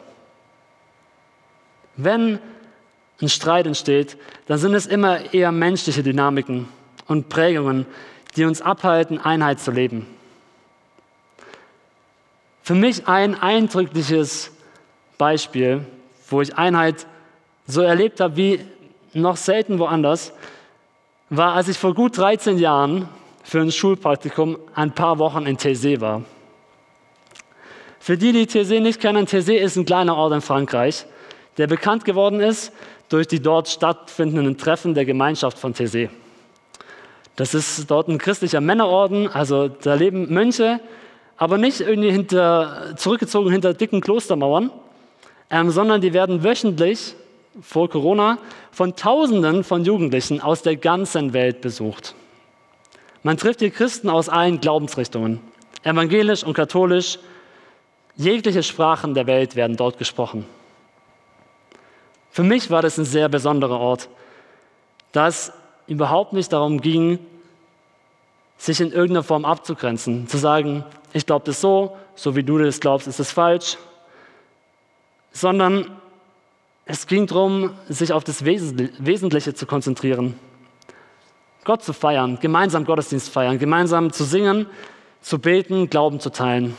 Wenn 1.98 2.38
ein 3.20 3.30
Streit 3.30 3.66
entsteht, 3.66 4.16
dann 4.46 4.60
sind 4.60 4.76
es 4.76 4.86
immer 4.86 5.34
eher 5.34 5.52
menschliche 5.52 6.04
Dynamiken 6.04 6.68
und 7.08 7.30
Prägungen, 7.30 7.88
die 8.36 8.46
uns 8.46 8.62
abhalten, 8.62 9.20
Einheit 9.20 9.60
zu 9.60 9.72
leben. 9.72 10.06
Für 12.62 12.76
mich 12.76 13.08
ein 13.08 13.34
eindrückliches 13.34 14.52
Beispiel, 15.18 15.84
wo 16.30 16.42
ich 16.42 16.56
Einheit 16.60 17.08
so 17.66 17.82
erlebt 17.82 18.20
habe 18.20 18.38
wie 18.38 18.60
noch 19.14 19.38
selten 19.38 19.80
woanders, 19.80 20.32
war, 21.38 21.56
als 21.56 21.68
ich 21.68 21.78
vor 21.78 21.94
gut 21.94 22.18
13 22.18 22.58
Jahren 22.58 23.10
für 23.44 23.60
ein 23.60 23.72
Schulpraktikum 23.72 24.58
ein 24.76 24.92
paar 24.92 25.18
Wochen 25.20 25.46
in 25.46 25.58
Thésée 25.58 26.00
war. 26.00 26.22
Für 28.00 28.18
die, 28.18 28.32
die 28.32 28.46
Thésée 28.46 28.80
nicht 28.80 29.00
kennen, 29.00 29.26
Thésée 29.26 29.56
ist 29.56 29.76
ein 29.76 29.86
kleiner 29.86 30.16
Ort 30.16 30.34
in 30.34 30.42
Frankreich, 30.42 31.06
der 31.58 31.68
bekannt 31.68 32.06
geworden 32.06 32.40
ist 32.40 32.72
durch 33.10 33.28
die 33.28 33.40
dort 33.42 33.68
stattfindenden 33.68 34.58
Treffen 34.58 34.94
der 34.94 35.06
Gemeinschaft 35.06 35.58
von 35.58 35.74
Thésée. 35.74 36.10
Das 37.36 37.54
ist 37.54 37.90
dort 37.90 38.10
ein 38.10 38.20
christlicher 38.20 38.62
Männerorden, 38.62 39.28
also 39.28 39.68
da 39.70 39.96
leben 39.96 40.32
Mönche, 40.32 40.80
aber 41.38 41.58
nicht 41.58 41.82
irgendwie 41.82 42.12
hinter, 42.12 42.94
zurückgezogen 42.96 43.52
hinter 43.52 43.74
dicken 43.74 44.02
Klostermauern, 44.02 44.72
ähm, 45.50 45.72
sondern 45.72 46.00
die 46.02 46.14
werden 46.14 46.44
wöchentlich 46.44 47.16
vor 47.62 47.90
Corona 47.90 48.38
von 48.72 48.96
Tausenden 48.96 49.64
von 49.64 49.86
Jugendlichen 49.86 50.42
aus 50.42 50.62
der 50.62 50.76
ganzen 50.76 51.34
Welt 51.34 51.62
besucht. 51.62 52.16
Man 53.22 53.38
trifft 53.38 53.60
hier 53.60 53.72
Christen 53.72 54.10
aus 54.10 54.30
allen 54.30 54.60
Glaubensrichtungen, 54.60 55.40
evangelisch 55.84 56.44
und 56.44 56.54
katholisch. 56.54 57.20
Jegliche 58.16 58.64
Sprachen 58.64 59.14
der 59.14 59.28
Welt 59.28 59.56
werden 59.56 59.78
dort 59.78 59.98
gesprochen. 59.98 60.46
Für 62.32 62.44
mich 62.44 62.70
war 62.70 62.82
das 62.82 62.98
ein 62.98 63.06
sehr 63.06 63.30
besonderer 63.30 63.80
Ort, 63.80 64.10
da 65.12 65.28
es 65.28 65.52
überhaupt 65.88 66.34
nicht 66.34 66.52
darum 66.52 66.82
ging, 66.82 67.20
sich 68.58 68.80
in 68.82 68.92
irgendeiner 68.92 69.24
Form 69.24 69.46
abzugrenzen, 69.46 70.28
zu 70.28 70.38
sagen, 70.38 70.84
ich 71.12 71.26
glaube 71.26 71.46
das 71.46 71.62
so, 71.62 71.96
so 72.16 72.36
wie 72.36 72.44
du 72.44 72.58
das 72.58 72.80
glaubst, 72.80 73.08
ist 73.08 73.20
es 73.20 73.32
falsch, 73.32 73.78
sondern 75.32 75.96
es 76.86 77.08
ging 77.08 77.28
darum, 77.28 77.72
sich 77.88 78.12
auf 78.12 78.24
das 78.24 78.44
Wesentliche 78.44 79.54
zu 79.54 79.66
konzentrieren. 79.66 80.38
Gott 81.64 81.84
zu 81.84 81.94
feiern, 81.94 82.40
gemeinsam 82.42 82.84
Gottesdienst 82.84 83.30
feiern, 83.30 83.58
gemeinsam 83.58 84.12
zu 84.12 84.26
singen, 84.26 84.68
zu 85.22 85.40
beten, 85.40 85.90
Glauben 85.90 86.20
zu 86.20 86.30
teilen. 86.30 86.76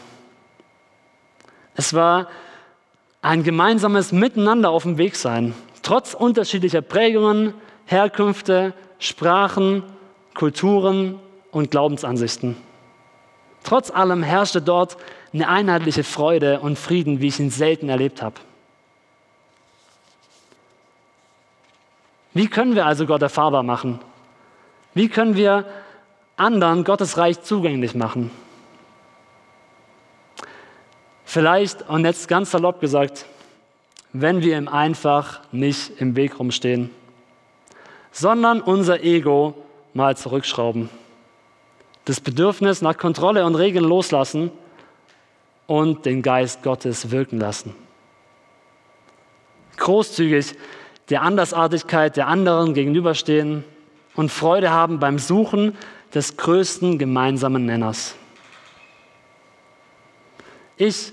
Es 1.74 1.94
war 1.94 2.28
ein 3.22 3.42
gemeinsames 3.42 4.12
Miteinander 4.12 4.70
auf 4.70 4.82
dem 4.82 4.98
Weg 4.98 5.16
sein, 5.16 5.54
trotz 5.82 6.12
unterschiedlicher 6.12 6.82
Prägungen, 6.82 7.54
Herkünfte, 7.86 8.74
Sprachen, 8.98 9.82
Kulturen 10.34 11.18
und 11.50 11.70
Glaubensansichten. 11.70 12.56
Trotz 13.62 13.90
allem 13.90 14.22
herrschte 14.22 14.60
dort 14.60 14.98
eine 15.32 15.48
einheitliche 15.48 16.04
Freude 16.04 16.60
und 16.60 16.78
Frieden, 16.78 17.20
wie 17.22 17.28
ich 17.28 17.40
ihn 17.40 17.50
selten 17.50 17.88
erlebt 17.88 18.20
habe. 18.20 18.36
Wie 22.34 22.48
können 22.48 22.74
wir 22.74 22.84
also 22.84 23.06
Gott 23.06 23.22
erfahrbar 23.22 23.62
machen? 23.62 24.00
Wie 24.92 25.08
können 25.08 25.36
wir 25.36 25.64
anderen 26.36 26.84
Gottes 26.84 27.16
Reich 27.16 27.40
zugänglich 27.42 27.94
machen? 27.94 28.30
Vielleicht, 31.24 31.88
und 31.88 32.04
jetzt 32.04 32.28
ganz 32.28 32.50
salopp 32.50 32.80
gesagt, 32.80 33.26
wenn 34.12 34.42
wir 34.42 34.58
ihm 34.58 34.68
einfach 34.68 35.40
nicht 35.50 36.00
im 36.00 36.14
Weg 36.16 36.38
rumstehen, 36.38 36.90
sondern 38.12 38.60
unser 38.60 39.02
Ego 39.02 39.54
mal 39.92 40.16
zurückschrauben, 40.16 40.88
das 42.04 42.20
Bedürfnis 42.20 42.82
nach 42.82 42.96
Kontrolle 42.96 43.44
und 43.44 43.54
Regeln 43.54 43.84
loslassen 43.84 44.52
und 45.66 46.04
den 46.04 46.22
Geist 46.22 46.62
Gottes 46.62 47.10
wirken 47.10 47.40
lassen. 47.40 47.74
Großzügig 49.76 50.54
der 51.10 51.22
Andersartigkeit 51.22 52.16
der 52.16 52.28
anderen 52.28 52.74
gegenüberstehen 52.74 53.64
und 54.14 54.30
Freude 54.30 54.70
haben 54.70 54.98
beim 54.98 55.18
Suchen 55.18 55.76
des 56.14 56.36
größten 56.36 56.98
gemeinsamen 56.98 57.66
Nenners. 57.66 58.14
Ich 60.76 61.12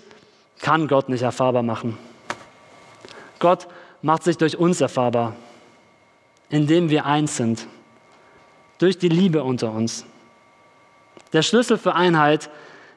kann 0.59 0.87
Gott 0.87 1.09
nicht 1.09 1.23
erfahrbar 1.23 1.63
machen. 1.63 1.97
Gott 3.39 3.67
macht 4.01 4.23
sich 4.23 4.37
durch 4.37 4.57
uns 4.57 4.81
erfahrbar, 4.81 5.35
indem 6.49 6.89
wir 6.89 7.05
eins 7.05 7.37
sind, 7.37 7.67
durch 8.77 8.97
die 8.97 9.09
Liebe 9.09 9.43
unter 9.43 9.71
uns. 9.71 10.05
Der 11.33 11.41
Schlüssel 11.41 11.77
für 11.77 11.95
Einheit 11.95 12.49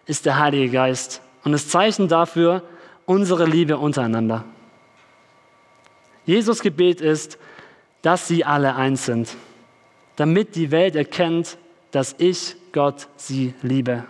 ist 0.06 0.26
der 0.26 0.38
Heilige 0.38 0.70
Geist 0.70 1.22
und 1.44 1.52
das 1.52 1.68
Zeichen 1.68 2.08
dafür 2.08 2.62
unsere 3.06 3.46
Liebe 3.46 3.78
untereinander. 3.78 4.44
Jesus 6.26 6.61
Gebet 6.61 7.00
ist, 7.00 7.38
dass 8.02 8.28
sie 8.28 8.45
alle 8.45 8.76
eins 8.76 9.07
sind, 9.07 9.37
damit 10.16 10.57
die 10.57 10.71
Welt 10.71 10.97
erkennt, 10.97 11.59
dass 11.90 12.14
ich 12.19 12.57
Gott 12.73 13.09
sie 13.16 13.54
liebe. 13.62 14.04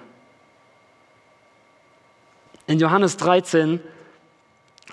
In 2.66 2.78
Johannes 2.78 3.16
13, 3.18 3.80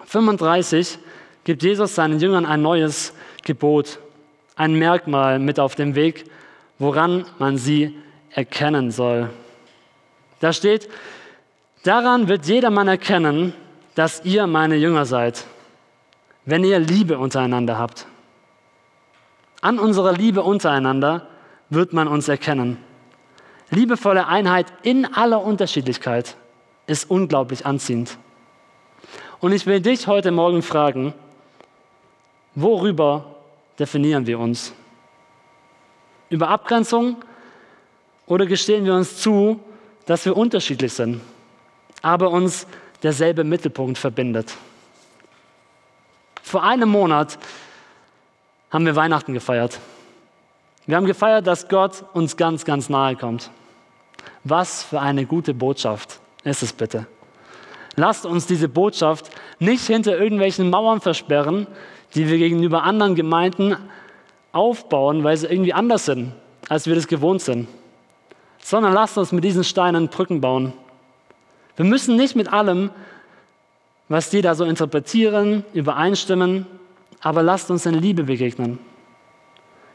35 0.05 0.99
gibt 1.43 1.63
Jesus 1.63 1.95
seinen 1.95 2.19
Jüngern 2.19 2.45
ein 2.45 2.61
neues 2.61 3.13
Gebot, 3.43 3.99
ein 4.55 4.73
Merkmal 4.75 5.39
mit 5.39 5.59
auf 5.59 5.75
dem 5.75 5.95
Weg, 5.95 6.25
woran 6.79 7.25
man 7.39 7.57
sie 7.57 7.97
erkennen 8.31 8.91
soll. 8.91 9.29
Da 10.39 10.51
steht, 10.53 10.89
daran 11.83 12.27
wird 12.27 12.45
jedermann 12.45 12.87
erkennen, 12.87 13.53
dass 13.95 14.23
ihr 14.25 14.47
meine 14.47 14.75
Jünger 14.75 15.05
seid, 15.05 15.45
wenn 16.45 16.63
ihr 16.63 16.79
Liebe 16.79 17.17
untereinander 17.17 17.77
habt. 17.77 18.07
An 19.61 19.79
unserer 19.79 20.13
Liebe 20.13 20.41
untereinander 20.41 21.27
wird 21.69 21.93
man 21.93 22.07
uns 22.07 22.27
erkennen. 22.27 22.77
Liebevolle 23.69 24.27
Einheit 24.27 24.67
in 24.83 25.05
aller 25.05 25.43
Unterschiedlichkeit 25.43 26.35
ist 26.87 27.09
unglaublich 27.09 27.65
anziehend. 27.65 28.17
Und 29.39 29.53
ich 29.53 29.65
will 29.65 29.79
dich 29.79 30.07
heute 30.07 30.31
Morgen 30.31 30.61
fragen, 30.61 31.13
worüber 32.55 33.35
definieren 33.79 34.25
wir 34.27 34.39
uns? 34.39 34.73
Über 36.29 36.49
Abgrenzung 36.49 37.17
oder 38.25 38.45
gestehen 38.45 38.85
wir 38.85 38.93
uns 38.93 39.17
zu, 39.17 39.59
dass 40.05 40.25
wir 40.25 40.35
unterschiedlich 40.35 40.93
sind, 40.93 41.21
aber 42.01 42.29
uns 42.29 42.67
derselbe 43.03 43.43
Mittelpunkt 43.43 43.97
verbindet? 43.97 44.53
Vor 46.51 46.63
einem 46.63 46.89
Monat 46.89 47.39
haben 48.71 48.85
wir 48.85 48.97
Weihnachten 48.97 49.33
gefeiert. 49.33 49.79
Wir 50.85 50.97
haben 50.97 51.05
gefeiert, 51.05 51.47
dass 51.47 51.69
Gott 51.69 52.03
uns 52.11 52.35
ganz, 52.35 52.65
ganz 52.65 52.89
nahe 52.89 53.15
kommt. 53.15 53.49
Was 54.43 54.83
für 54.83 54.99
eine 54.99 55.25
gute 55.25 55.53
Botschaft 55.53 56.19
ist 56.43 56.61
es 56.61 56.73
bitte. 56.73 57.07
Lasst 57.95 58.25
uns 58.25 58.47
diese 58.47 58.67
Botschaft 58.67 59.31
nicht 59.59 59.87
hinter 59.87 60.19
irgendwelchen 60.19 60.69
Mauern 60.69 60.99
versperren, 60.99 61.67
die 62.15 62.27
wir 62.27 62.37
gegenüber 62.37 62.83
anderen 62.83 63.15
Gemeinden 63.15 63.77
aufbauen, 64.51 65.23
weil 65.23 65.37
sie 65.37 65.47
irgendwie 65.47 65.73
anders 65.73 66.03
sind, 66.03 66.33
als 66.67 66.85
wir 66.85 66.95
das 66.95 67.07
gewohnt 67.07 67.43
sind, 67.43 67.69
sondern 68.59 68.91
lasst 68.91 69.17
uns 69.17 69.31
mit 69.31 69.45
diesen 69.45 69.63
Steinen 69.63 70.09
Brücken 70.09 70.41
bauen. 70.41 70.73
Wir 71.77 71.85
müssen 71.85 72.17
nicht 72.17 72.35
mit 72.35 72.51
allem, 72.51 72.89
was 74.11 74.29
die 74.29 74.41
da 74.41 74.55
so 74.55 74.65
interpretieren, 74.65 75.63
übereinstimmen, 75.73 76.65
aber 77.21 77.43
lasst 77.43 77.71
uns 77.71 77.85
in 77.85 77.93
Liebe 77.93 78.25
begegnen, 78.25 78.77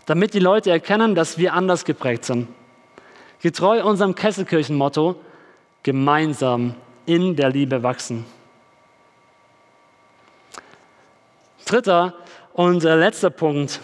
damit 0.06 0.32
die 0.32 0.38
Leute 0.38 0.70
erkennen, 0.70 1.14
dass 1.14 1.36
wir 1.36 1.52
anders 1.52 1.84
geprägt 1.84 2.24
sind. 2.24 2.48
Getreu 3.42 3.84
unserem 3.84 4.14
Kesselkirchenmotto, 4.14 5.16
gemeinsam 5.82 6.74
in 7.04 7.36
der 7.36 7.50
Liebe 7.50 7.82
wachsen. 7.82 8.24
Dritter 11.66 12.14
und 12.54 12.84
letzter 12.84 13.28
Punkt. 13.28 13.80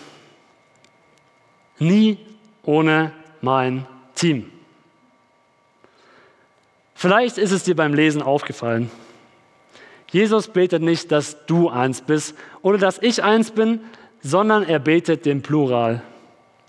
Nie 1.79 2.17
ohne 2.63 3.13
mein 3.43 3.87
Team. 4.15 4.51
Vielleicht 6.95 7.37
ist 7.37 7.53
es 7.53 7.65
dir 7.65 7.77
beim 7.77 7.93
Lesen 7.93 8.23
aufgefallen. 8.23 8.91
Jesus 10.13 10.49
betet 10.49 10.83
nicht, 10.83 11.11
dass 11.11 11.47
du 11.47 11.71
eins 11.71 12.03
bist 12.03 12.37
oder 12.61 12.77
dass 12.77 12.99
ich 12.99 13.25
eins 13.25 13.51
bin, 13.51 13.81
sondern 14.23 14.63
er 14.63 14.79
betet 14.79 15.25
den 15.25 15.43
Plural, 15.43 16.03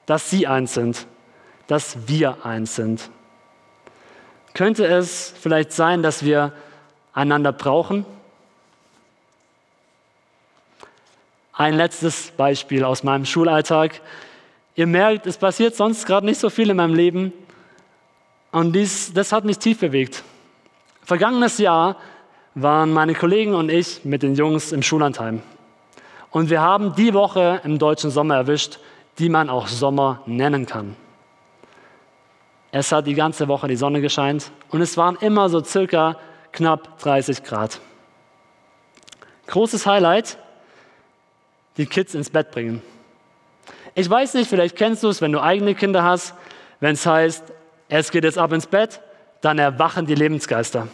dass 0.06 0.30
sie 0.30 0.48
eins 0.48 0.74
sind, 0.74 1.06
dass 1.68 2.08
wir 2.08 2.46
eins 2.46 2.76
sind. 2.76 3.10
Könnte 4.54 4.86
es 4.86 5.34
vielleicht 5.40 5.74
sein, 5.74 6.02
dass 6.02 6.24
wir 6.24 6.54
einander 7.14 7.52
brauchen? 7.52 8.06
Ein 11.52 11.76
letztes 11.76 12.32
Beispiel 12.32 12.86
aus 12.86 13.04
meinem 13.04 13.26
Schulalltag. 13.26 14.00
Ihr 14.76 14.88
merkt, 14.88 15.28
es 15.28 15.38
passiert 15.38 15.76
sonst 15.76 16.06
gerade 16.06 16.26
nicht 16.26 16.40
so 16.40 16.50
viel 16.50 16.70
in 16.70 16.78
meinem 16.78 16.96
Leben. 16.96 17.34
Und 18.54 18.74
dies, 18.74 19.12
das 19.14 19.34
hat 19.34 19.44
mich 19.44 19.60
tief 19.60 19.80
bewegt. 19.80 20.24
Vergangenes 21.04 21.58
Jahr 21.58 21.98
waren 22.56 22.92
meine 22.92 23.16
Kollegen 23.16 23.56
und 23.56 23.70
ich 23.70 24.06
mit 24.06 24.24
den 24.24 24.36
Jungs 24.36 24.72
im 24.72 24.84
Schullandheim. 24.84 25.42
Und 26.30 26.50
wir 26.50 26.62
haben 26.62 26.96
die 26.96 27.14
Woche 27.14 27.62
im 27.64 27.80
deutschen 27.80 28.12
Sommer 28.12 28.36
erwischt, 28.36 28.80
die 29.20 29.30
man 29.30 29.50
auch 29.50 29.68
Sommer 29.68 30.22
nennen 30.26 30.66
kann. 30.66 30.96
Es 32.72 32.92
hat 32.92 33.06
die 33.06 33.14
ganze 33.14 33.48
Woche 33.48 33.68
die 33.68 33.76
Sonne 33.76 34.02
gescheint 34.02 34.52
und 34.70 34.82
es 34.82 34.98
waren 34.98 35.16
immer 35.18 35.50
so 35.50 35.64
circa 35.64 36.18
knapp 36.52 37.00
30 37.00 37.44
Grad. 37.44 37.80
Großes 39.48 39.86
Highlight, 39.86 40.38
die 41.78 41.86
Kids 41.86 42.16
ins 42.16 42.30
Bett 42.30 42.52
bringen. 42.52 42.82
Ich 43.94 44.10
weiß 44.10 44.34
nicht, 44.34 44.50
vielleicht 44.50 44.76
kennst 44.76 45.04
du 45.04 45.10
es, 45.10 45.22
wenn 45.22 45.32
du 45.32 45.42
eigene 45.42 45.76
Kinder 45.76 46.04
hast, 46.04 46.34
wenn 46.80 46.94
es 46.94 47.06
heißt, 47.06 47.44
es 47.90 48.10
geht 48.10 48.24
jetzt 48.24 48.40
ab 48.40 48.52
ins 48.52 48.66
Bett, 48.66 49.02
dann 49.42 49.60
erwachen 49.60 50.08
die 50.08 50.16
Lebensgeister 50.16 50.88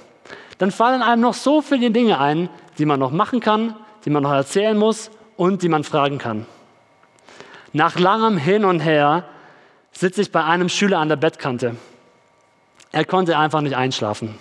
dann 0.59 0.71
fallen 0.71 1.01
einem 1.01 1.21
noch 1.21 1.33
so 1.33 1.61
viele 1.61 1.89
Dinge 1.89 2.19
ein, 2.19 2.49
die 2.77 2.85
man 2.85 2.99
noch 2.99 3.11
machen 3.11 3.39
kann, 3.39 3.75
die 4.05 4.09
man 4.09 4.23
noch 4.23 4.31
erzählen 4.31 4.77
muss 4.77 5.09
und 5.35 5.63
die 5.63 5.69
man 5.69 5.83
fragen 5.83 6.19
kann. 6.19 6.45
Nach 7.73 7.97
langem 7.97 8.37
Hin 8.37 8.65
und 8.65 8.81
Her 8.81 9.23
sitze 9.91 10.21
ich 10.21 10.31
bei 10.31 10.43
einem 10.43 10.69
Schüler 10.69 10.99
an 10.99 11.09
der 11.09 11.15
Bettkante. 11.15 11.75
Er 12.91 13.05
konnte 13.05 13.37
einfach 13.37 13.61
nicht 13.61 13.75
einschlafen. 13.75 14.35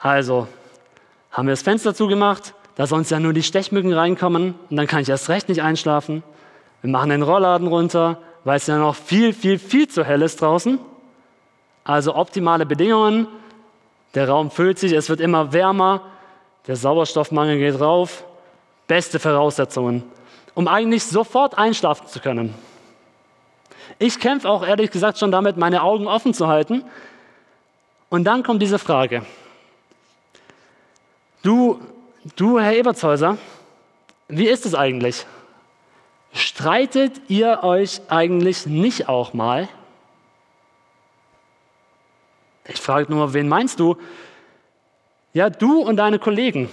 Also 0.00 0.48
haben 1.30 1.46
wir 1.46 1.52
das 1.52 1.62
Fenster 1.62 1.94
zugemacht, 1.94 2.54
da 2.74 2.86
sonst 2.86 3.10
ja 3.10 3.20
nur 3.20 3.32
die 3.32 3.42
Stechmücken 3.42 3.92
reinkommen 3.92 4.54
und 4.70 4.76
dann 4.76 4.86
kann 4.86 5.00
ich 5.00 5.08
erst 5.08 5.28
recht 5.28 5.48
nicht 5.48 5.62
einschlafen. 5.62 6.24
Wir 6.80 6.90
machen 6.90 7.10
den 7.10 7.22
Rollladen 7.22 7.68
runter, 7.68 8.18
weil 8.42 8.56
es 8.56 8.66
ja 8.66 8.76
noch 8.78 8.96
viel, 8.96 9.32
viel, 9.32 9.58
viel 9.58 9.86
zu 9.88 10.04
hell 10.04 10.22
ist 10.22 10.40
draußen. 10.40 10.80
Also 11.84 12.16
optimale 12.16 12.66
Bedingungen, 12.66 13.28
Der 14.14 14.28
Raum 14.28 14.50
füllt 14.50 14.78
sich, 14.78 14.92
es 14.92 15.08
wird 15.08 15.20
immer 15.20 15.52
wärmer, 15.52 16.02
der 16.66 16.76
Sauerstoffmangel 16.76 17.58
geht 17.58 17.80
rauf. 17.80 18.24
Beste 18.86 19.18
Voraussetzungen, 19.18 20.04
um 20.54 20.68
eigentlich 20.68 21.04
sofort 21.04 21.56
einschlafen 21.56 22.06
zu 22.06 22.20
können. 22.20 22.54
Ich 23.98 24.20
kämpfe 24.20 24.48
auch 24.48 24.66
ehrlich 24.66 24.90
gesagt 24.90 25.18
schon 25.18 25.30
damit, 25.30 25.56
meine 25.56 25.82
Augen 25.82 26.06
offen 26.06 26.34
zu 26.34 26.48
halten. 26.48 26.84
Und 28.10 28.24
dann 28.24 28.42
kommt 28.42 28.60
diese 28.60 28.78
Frage. 28.78 29.24
Du, 31.42 31.80
du 32.36 32.60
Herr 32.60 32.76
Ebertshäuser, 32.76 33.38
wie 34.28 34.48
ist 34.48 34.66
es 34.66 34.74
eigentlich? 34.74 35.26
Streitet 36.32 37.20
ihr 37.28 37.60
euch 37.62 38.00
eigentlich 38.08 38.66
nicht 38.66 39.08
auch 39.08 39.32
mal? 39.32 39.68
Ich 42.66 42.80
frage 42.80 43.12
nur, 43.12 43.34
wen 43.34 43.48
meinst 43.48 43.80
du? 43.80 43.96
Ja, 45.32 45.50
du 45.50 45.80
und 45.80 45.96
deine 45.96 46.18
Kollegen. 46.18 46.70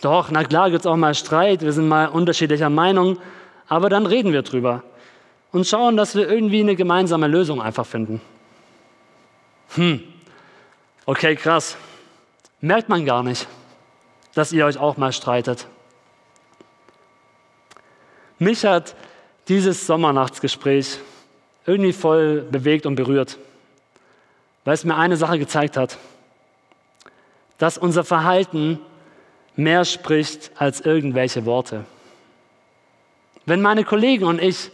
Doch, 0.00 0.30
na 0.30 0.44
klar 0.44 0.70
gibt 0.70 0.80
es 0.80 0.86
auch 0.86 0.96
mal 0.96 1.14
Streit, 1.14 1.62
wir 1.62 1.72
sind 1.72 1.88
mal 1.88 2.06
unterschiedlicher 2.06 2.70
Meinung, 2.70 3.18
aber 3.68 3.90
dann 3.90 4.06
reden 4.06 4.32
wir 4.32 4.42
drüber 4.42 4.82
und 5.52 5.66
schauen, 5.66 5.96
dass 5.96 6.14
wir 6.14 6.28
irgendwie 6.28 6.60
eine 6.60 6.76
gemeinsame 6.76 7.26
Lösung 7.26 7.60
einfach 7.60 7.84
finden. 7.84 8.20
Hm, 9.74 10.02
okay, 11.04 11.36
krass. 11.36 11.76
Merkt 12.60 12.88
man 12.88 13.04
gar 13.04 13.22
nicht, 13.22 13.46
dass 14.34 14.52
ihr 14.52 14.64
euch 14.66 14.78
auch 14.78 14.96
mal 14.96 15.12
streitet. 15.12 15.66
Mich 18.38 18.64
hat 18.64 18.94
dieses 19.48 19.86
Sommernachtsgespräch 19.86 20.98
irgendwie 21.66 21.92
voll 21.92 22.42
bewegt 22.50 22.86
und 22.86 22.94
berührt, 22.94 23.38
weil 24.64 24.74
es 24.74 24.84
mir 24.84 24.96
eine 24.96 25.16
Sache 25.16 25.38
gezeigt 25.38 25.76
hat, 25.76 25.98
dass 27.58 27.78
unser 27.78 28.04
Verhalten 28.04 28.78
mehr 29.56 29.84
spricht 29.84 30.50
als 30.56 30.80
irgendwelche 30.80 31.44
Worte. 31.46 31.84
Wenn 33.46 33.60
meine 33.60 33.84
Kollegen 33.84 34.24
und 34.24 34.40
ich 34.40 34.70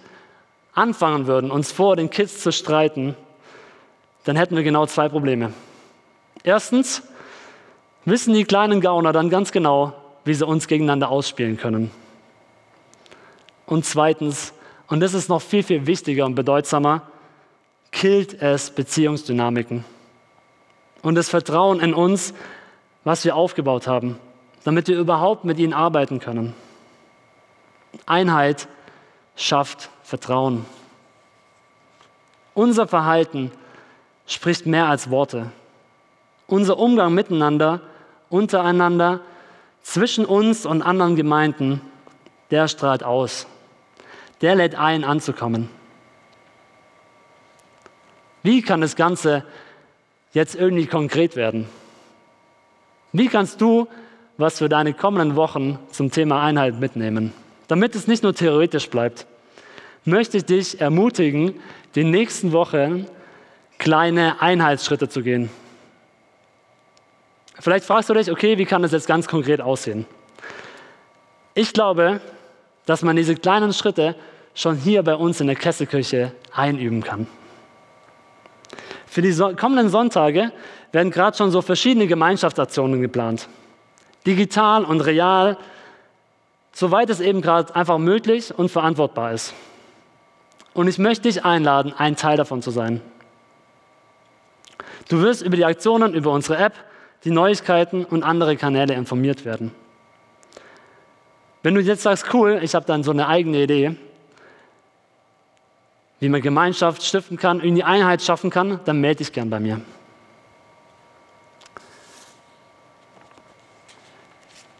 anfangen 0.74 1.26
würden, 1.26 1.50
uns 1.50 1.72
vor 1.72 1.96
den 1.96 2.10
Kids 2.10 2.40
zu 2.40 2.52
streiten, 2.52 3.16
dann 4.24 4.36
hätten 4.36 4.56
wir 4.56 4.62
genau 4.62 4.86
zwei 4.86 5.08
Probleme. 5.08 5.52
Erstens 6.42 7.02
wissen 8.04 8.34
die 8.34 8.44
kleinen 8.44 8.80
Gauner 8.80 9.12
dann 9.12 9.30
ganz 9.30 9.52
genau, 9.52 9.94
wie 10.24 10.34
sie 10.34 10.46
uns 10.46 10.68
gegeneinander 10.68 11.10
ausspielen 11.10 11.56
können. 11.56 11.90
Und 13.66 13.84
zweitens, 13.84 14.52
und 14.88 15.00
das 15.00 15.14
ist 15.14 15.28
noch 15.28 15.42
viel, 15.42 15.62
viel 15.62 15.86
wichtiger 15.86 16.24
und 16.26 16.34
bedeutsamer, 16.34 17.02
killt 17.90 18.40
es 18.42 18.70
Beziehungsdynamiken 18.70 19.84
und 21.02 21.14
das 21.14 21.28
Vertrauen 21.28 21.80
in 21.80 21.94
uns, 21.94 22.34
was 23.04 23.24
wir 23.24 23.36
aufgebaut 23.36 23.86
haben 23.86 24.18
damit 24.66 24.88
wir 24.88 24.98
überhaupt 24.98 25.44
mit 25.44 25.60
ihnen 25.60 25.72
arbeiten 25.72 26.18
können. 26.18 26.52
Einheit 28.04 28.66
schafft 29.36 29.90
Vertrauen. 30.02 30.66
Unser 32.52 32.88
Verhalten 32.88 33.52
spricht 34.26 34.66
mehr 34.66 34.88
als 34.88 35.08
Worte. 35.08 35.52
Unser 36.48 36.80
Umgang 36.80 37.14
miteinander, 37.14 37.80
untereinander, 38.28 39.20
zwischen 39.82 40.24
uns 40.24 40.66
und 40.66 40.82
anderen 40.82 41.14
Gemeinden, 41.14 41.80
der 42.50 42.66
strahlt 42.66 43.04
aus. 43.04 43.46
Der 44.40 44.56
lädt 44.56 44.74
ein, 44.74 45.04
anzukommen. 45.04 45.68
Wie 48.46 48.62
kann 48.62 48.80
das 48.80 48.96
Ganze 48.96 49.44
jetzt 50.32 50.54
irgendwie 50.54 50.86
konkret 50.86 51.36
werden? 51.36 51.66
Wie 53.12 53.28
kannst 53.28 53.60
du 53.60 53.88
was 54.38 54.58
für 54.58 54.68
deine 54.68 54.92
kommenden 54.92 55.36
Wochen 55.36 55.78
zum 55.90 56.10
Thema 56.10 56.42
Einheit 56.42 56.78
mitnehmen. 56.78 57.32
Damit 57.68 57.94
es 57.94 58.06
nicht 58.06 58.22
nur 58.22 58.34
theoretisch 58.34 58.90
bleibt, 58.90 59.26
möchte 60.04 60.36
ich 60.36 60.44
dich 60.44 60.80
ermutigen, 60.80 61.54
die 61.94 62.04
nächsten 62.04 62.52
Wochen 62.52 63.06
kleine 63.78 64.40
Einheitsschritte 64.40 65.08
zu 65.08 65.22
gehen. 65.22 65.50
Vielleicht 67.58 67.86
fragst 67.86 68.10
du 68.10 68.14
dich, 68.14 68.30
okay, 68.30 68.58
wie 68.58 68.66
kann 68.66 68.82
das 68.82 68.92
jetzt 68.92 69.06
ganz 69.06 69.26
konkret 69.26 69.60
aussehen? 69.60 70.04
Ich 71.54 71.72
glaube, 71.72 72.20
dass 72.84 73.02
man 73.02 73.16
diese 73.16 73.34
kleinen 73.34 73.72
Schritte 73.72 74.14
schon 74.54 74.76
hier 74.76 75.02
bei 75.02 75.14
uns 75.14 75.40
in 75.40 75.46
der 75.46 75.56
Kesselkirche 75.56 76.32
einüben 76.52 77.02
kann. 77.02 77.26
Für 79.16 79.22
die 79.22 79.34
kommenden 79.56 79.88
Sonntage 79.88 80.52
werden 80.92 81.10
gerade 81.10 81.34
schon 81.34 81.50
so 81.50 81.62
verschiedene 81.62 82.06
Gemeinschaftsaktionen 82.06 83.00
geplant 83.00 83.48
digital 84.26 84.84
und 84.84 85.00
real, 85.00 85.56
soweit 86.74 87.08
es 87.08 87.20
eben 87.20 87.40
gerade 87.40 87.74
einfach 87.74 87.96
möglich 87.96 88.52
und 88.54 88.70
verantwortbar 88.70 89.32
ist. 89.32 89.54
Und 90.74 90.86
ich 90.86 90.98
möchte 90.98 91.30
dich 91.30 91.46
einladen, 91.46 91.94
ein 91.96 92.16
Teil 92.16 92.36
davon 92.36 92.60
zu 92.60 92.70
sein. 92.70 93.00
Du 95.08 95.22
wirst 95.22 95.40
über 95.40 95.56
die 95.56 95.64
Aktionen, 95.64 96.12
über 96.12 96.30
unsere 96.30 96.58
App, 96.58 96.74
die 97.24 97.30
Neuigkeiten 97.30 98.04
und 98.04 98.22
andere 98.22 98.58
Kanäle 98.58 98.92
informiert 98.92 99.46
werden. 99.46 99.72
Wenn 101.62 101.74
du 101.74 101.80
jetzt 101.80 102.02
sagst, 102.02 102.34
cool, 102.34 102.60
ich 102.62 102.74
habe 102.74 102.84
dann 102.84 103.02
so 103.02 103.12
eine 103.12 103.28
eigene 103.28 103.62
Idee, 103.62 103.96
wie 106.18 106.28
man 106.28 106.40
Gemeinschaft 106.40 107.02
stiften 107.02 107.36
kann, 107.36 107.60
irgendwie 107.60 107.84
Einheit 107.84 108.22
schaffen 108.22 108.50
kann, 108.50 108.80
dann 108.84 109.00
melde 109.00 109.18
dich 109.18 109.32
gern 109.32 109.50
bei 109.50 109.60
mir. 109.60 109.80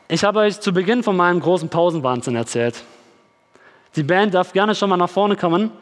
Ich 0.09 0.25
habe 0.25 0.39
euch 0.41 0.61
zu 0.61 0.73
Beginn 0.73 1.03
von 1.03 1.17
meinem 1.17 1.41
großen 1.41 1.69
Pausenwahnsinn 1.69 2.37
erzählt. 2.37 2.85
Die 3.97 4.05
Band 4.05 4.35
darf 4.35 4.53
gerne 4.53 4.75
schon 4.75 4.89
mal 4.89 4.97
nach 4.97 5.11
vorne 5.11 5.37
kommen. 5.37 5.73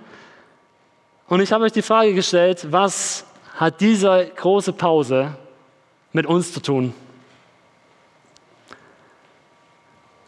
Und 1.29 1.41
ich 1.41 1.53
habe 1.53 1.65
euch 1.65 1.73
die 1.73 1.83
Frage 1.83 2.15
gestellt, 2.15 2.67
was 2.71 3.27
hat 3.57 3.81
diese 3.81 4.31
große 4.37 4.73
Pause 4.73 5.37
mit 6.13 6.27
uns 6.27 6.53
zu 6.53 6.61
tun? 6.61 6.95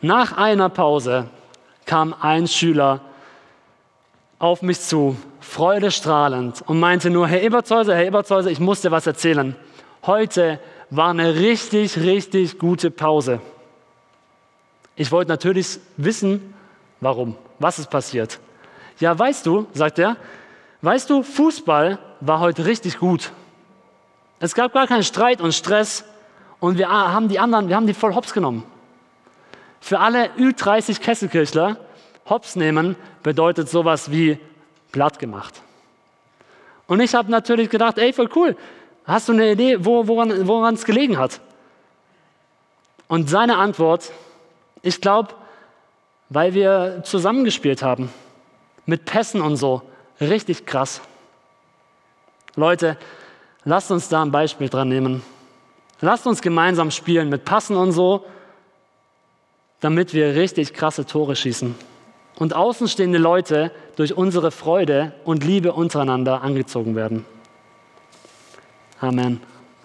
Nach 0.03 0.37
einer 0.37 0.69
Pause 0.69 1.31
kam 1.87 2.15
ein 2.21 2.47
Schüler 2.47 3.01
auf 4.39 4.63
mich 4.63 4.81
zu, 4.81 5.17
freudestrahlend, 5.41 6.63
und 6.67 6.79
meinte 6.79 7.11
nur, 7.11 7.27
Herr 7.29 7.43
Eberzeuser, 7.43 7.95
Herr 7.95 8.07
Eberzeuser, 8.07 8.51
ich 8.51 8.61
muss 8.61 8.83
dir 8.83 8.91
was 8.91 9.07
erzählen. 9.07 9.57
Heute 10.05 10.61
war 10.91 11.11
eine 11.11 11.35
richtig, 11.37 11.99
richtig 11.99 12.59
gute 12.59 12.91
Pause. 12.91 13.41
Ich 14.95 15.11
wollte 15.11 15.31
natürlich 15.31 15.79
wissen, 15.97 16.55
warum, 17.01 17.37
was 17.59 17.79
ist 17.79 17.91
passiert. 17.91 18.39
Ja, 18.99 19.19
weißt 19.19 19.47
du, 19.47 19.67
sagt 19.73 19.99
er, 19.99 20.17
weißt 20.83 21.11
du, 21.11 21.23
Fußball 21.23 21.99
war 22.21 22.41
heute 22.41 22.67
richtig 22.67 22.99
gut. 22.99 23.33
Es 24.39 24.55
gab 24.55 24.73
gar 24.73 24.87
keinen 24.87 25.03
Streit 25.03 25.41
und 25.41 25.53
Stress 25.53 26.05
und 26.61 26.79
wir 26.79 26.89
haben 26.89 27.29
die 27.29 27.39
anderen, 27.39 27.69
wir 27.69 27.77
haben 27.77 27.87
die 27.87 27.95
voll 27.95 28.15
hops 28.15 28.33
genommen. 28.33 28.65
Für 29.81 30.01
alle 30.01 30.31
Ü30 30.39 31.01
Kesselkirchler, 31.01 31.79
hops 32.29 32.57
nehmen 32.57 32.97
bedeutet 33.23 33.69
sowas 33.69 34.11
wie 34.11 34.39
platt 34.93 35.19
gemacht. 35.19 35.55
Und 36.87 37.01
ich 37.01 37.15
habe 37.15 37.31
natürlich 37.31 37.71
gedacht, 37.71 37.99
ey, 37.99 38.13
voll 38.13 38.31
cool. 38.37 38.57
Hast 39.05 39.29
du 39.29 39.33
eine 39.33 39.53
Idee, 39.53 39.85
wo, 39.85 40.07
woran 40.07 40.75
es 40.75 40.85
gelegen 40.85 41.19
hat? 41.19 41.41
Und 43.09 43.31
seine 43.31 43.57
Antwort 43.57 44.11
ich 44.87 45.01
glaube, 45.01 45.35
weil 46.29 46.55
wir 46.55 47.03
zusammengespielt 47.03 47.83
haben. 47.83 48.09
Mit 48.85 49.05
Pässen 49.05 49.41
und 49.41 49.57
so. 49.57 49.83
Richtig 50.21 50.65
krass. 50.65 51.01
Leute, 52.55 52.97
lasst 53.65 53.91
uns 53.91 54.09
da 54.09 54.23
ein 54.23 54.31
Beispiel 54.31 54.69
dran 54.69 54.89
nehmen. 54.89 55.23
Lasst 56.01 56.25
uns 56.25 56.41
gemeinsam 56.41 56.93
spielen 56.93 57.31
mit 57.31 57.45
Passen 57.45 57.77
und 57.77 57.91
so, 57.91 58.25
damit 59.81 60.15
wir 60.15 60.37
richtig 60.37 60.73
krasse 60.73 61.05
Tore 61.05 61.35
schießen. 61.35 61.75
Und 62.39 62.55
außenstehende 62.55 63.19
Leute 63.19 63.71
durch 63.97 64.17
unsere 64.17 64.51
Freude 64.51 65.13
und 65.25 65.43
Liebe 65.45 65.73
untereinander 65.73 66.43
angezogen 66.43 66.95
werden. 66.95 67.25
Amen. 69.01 69.41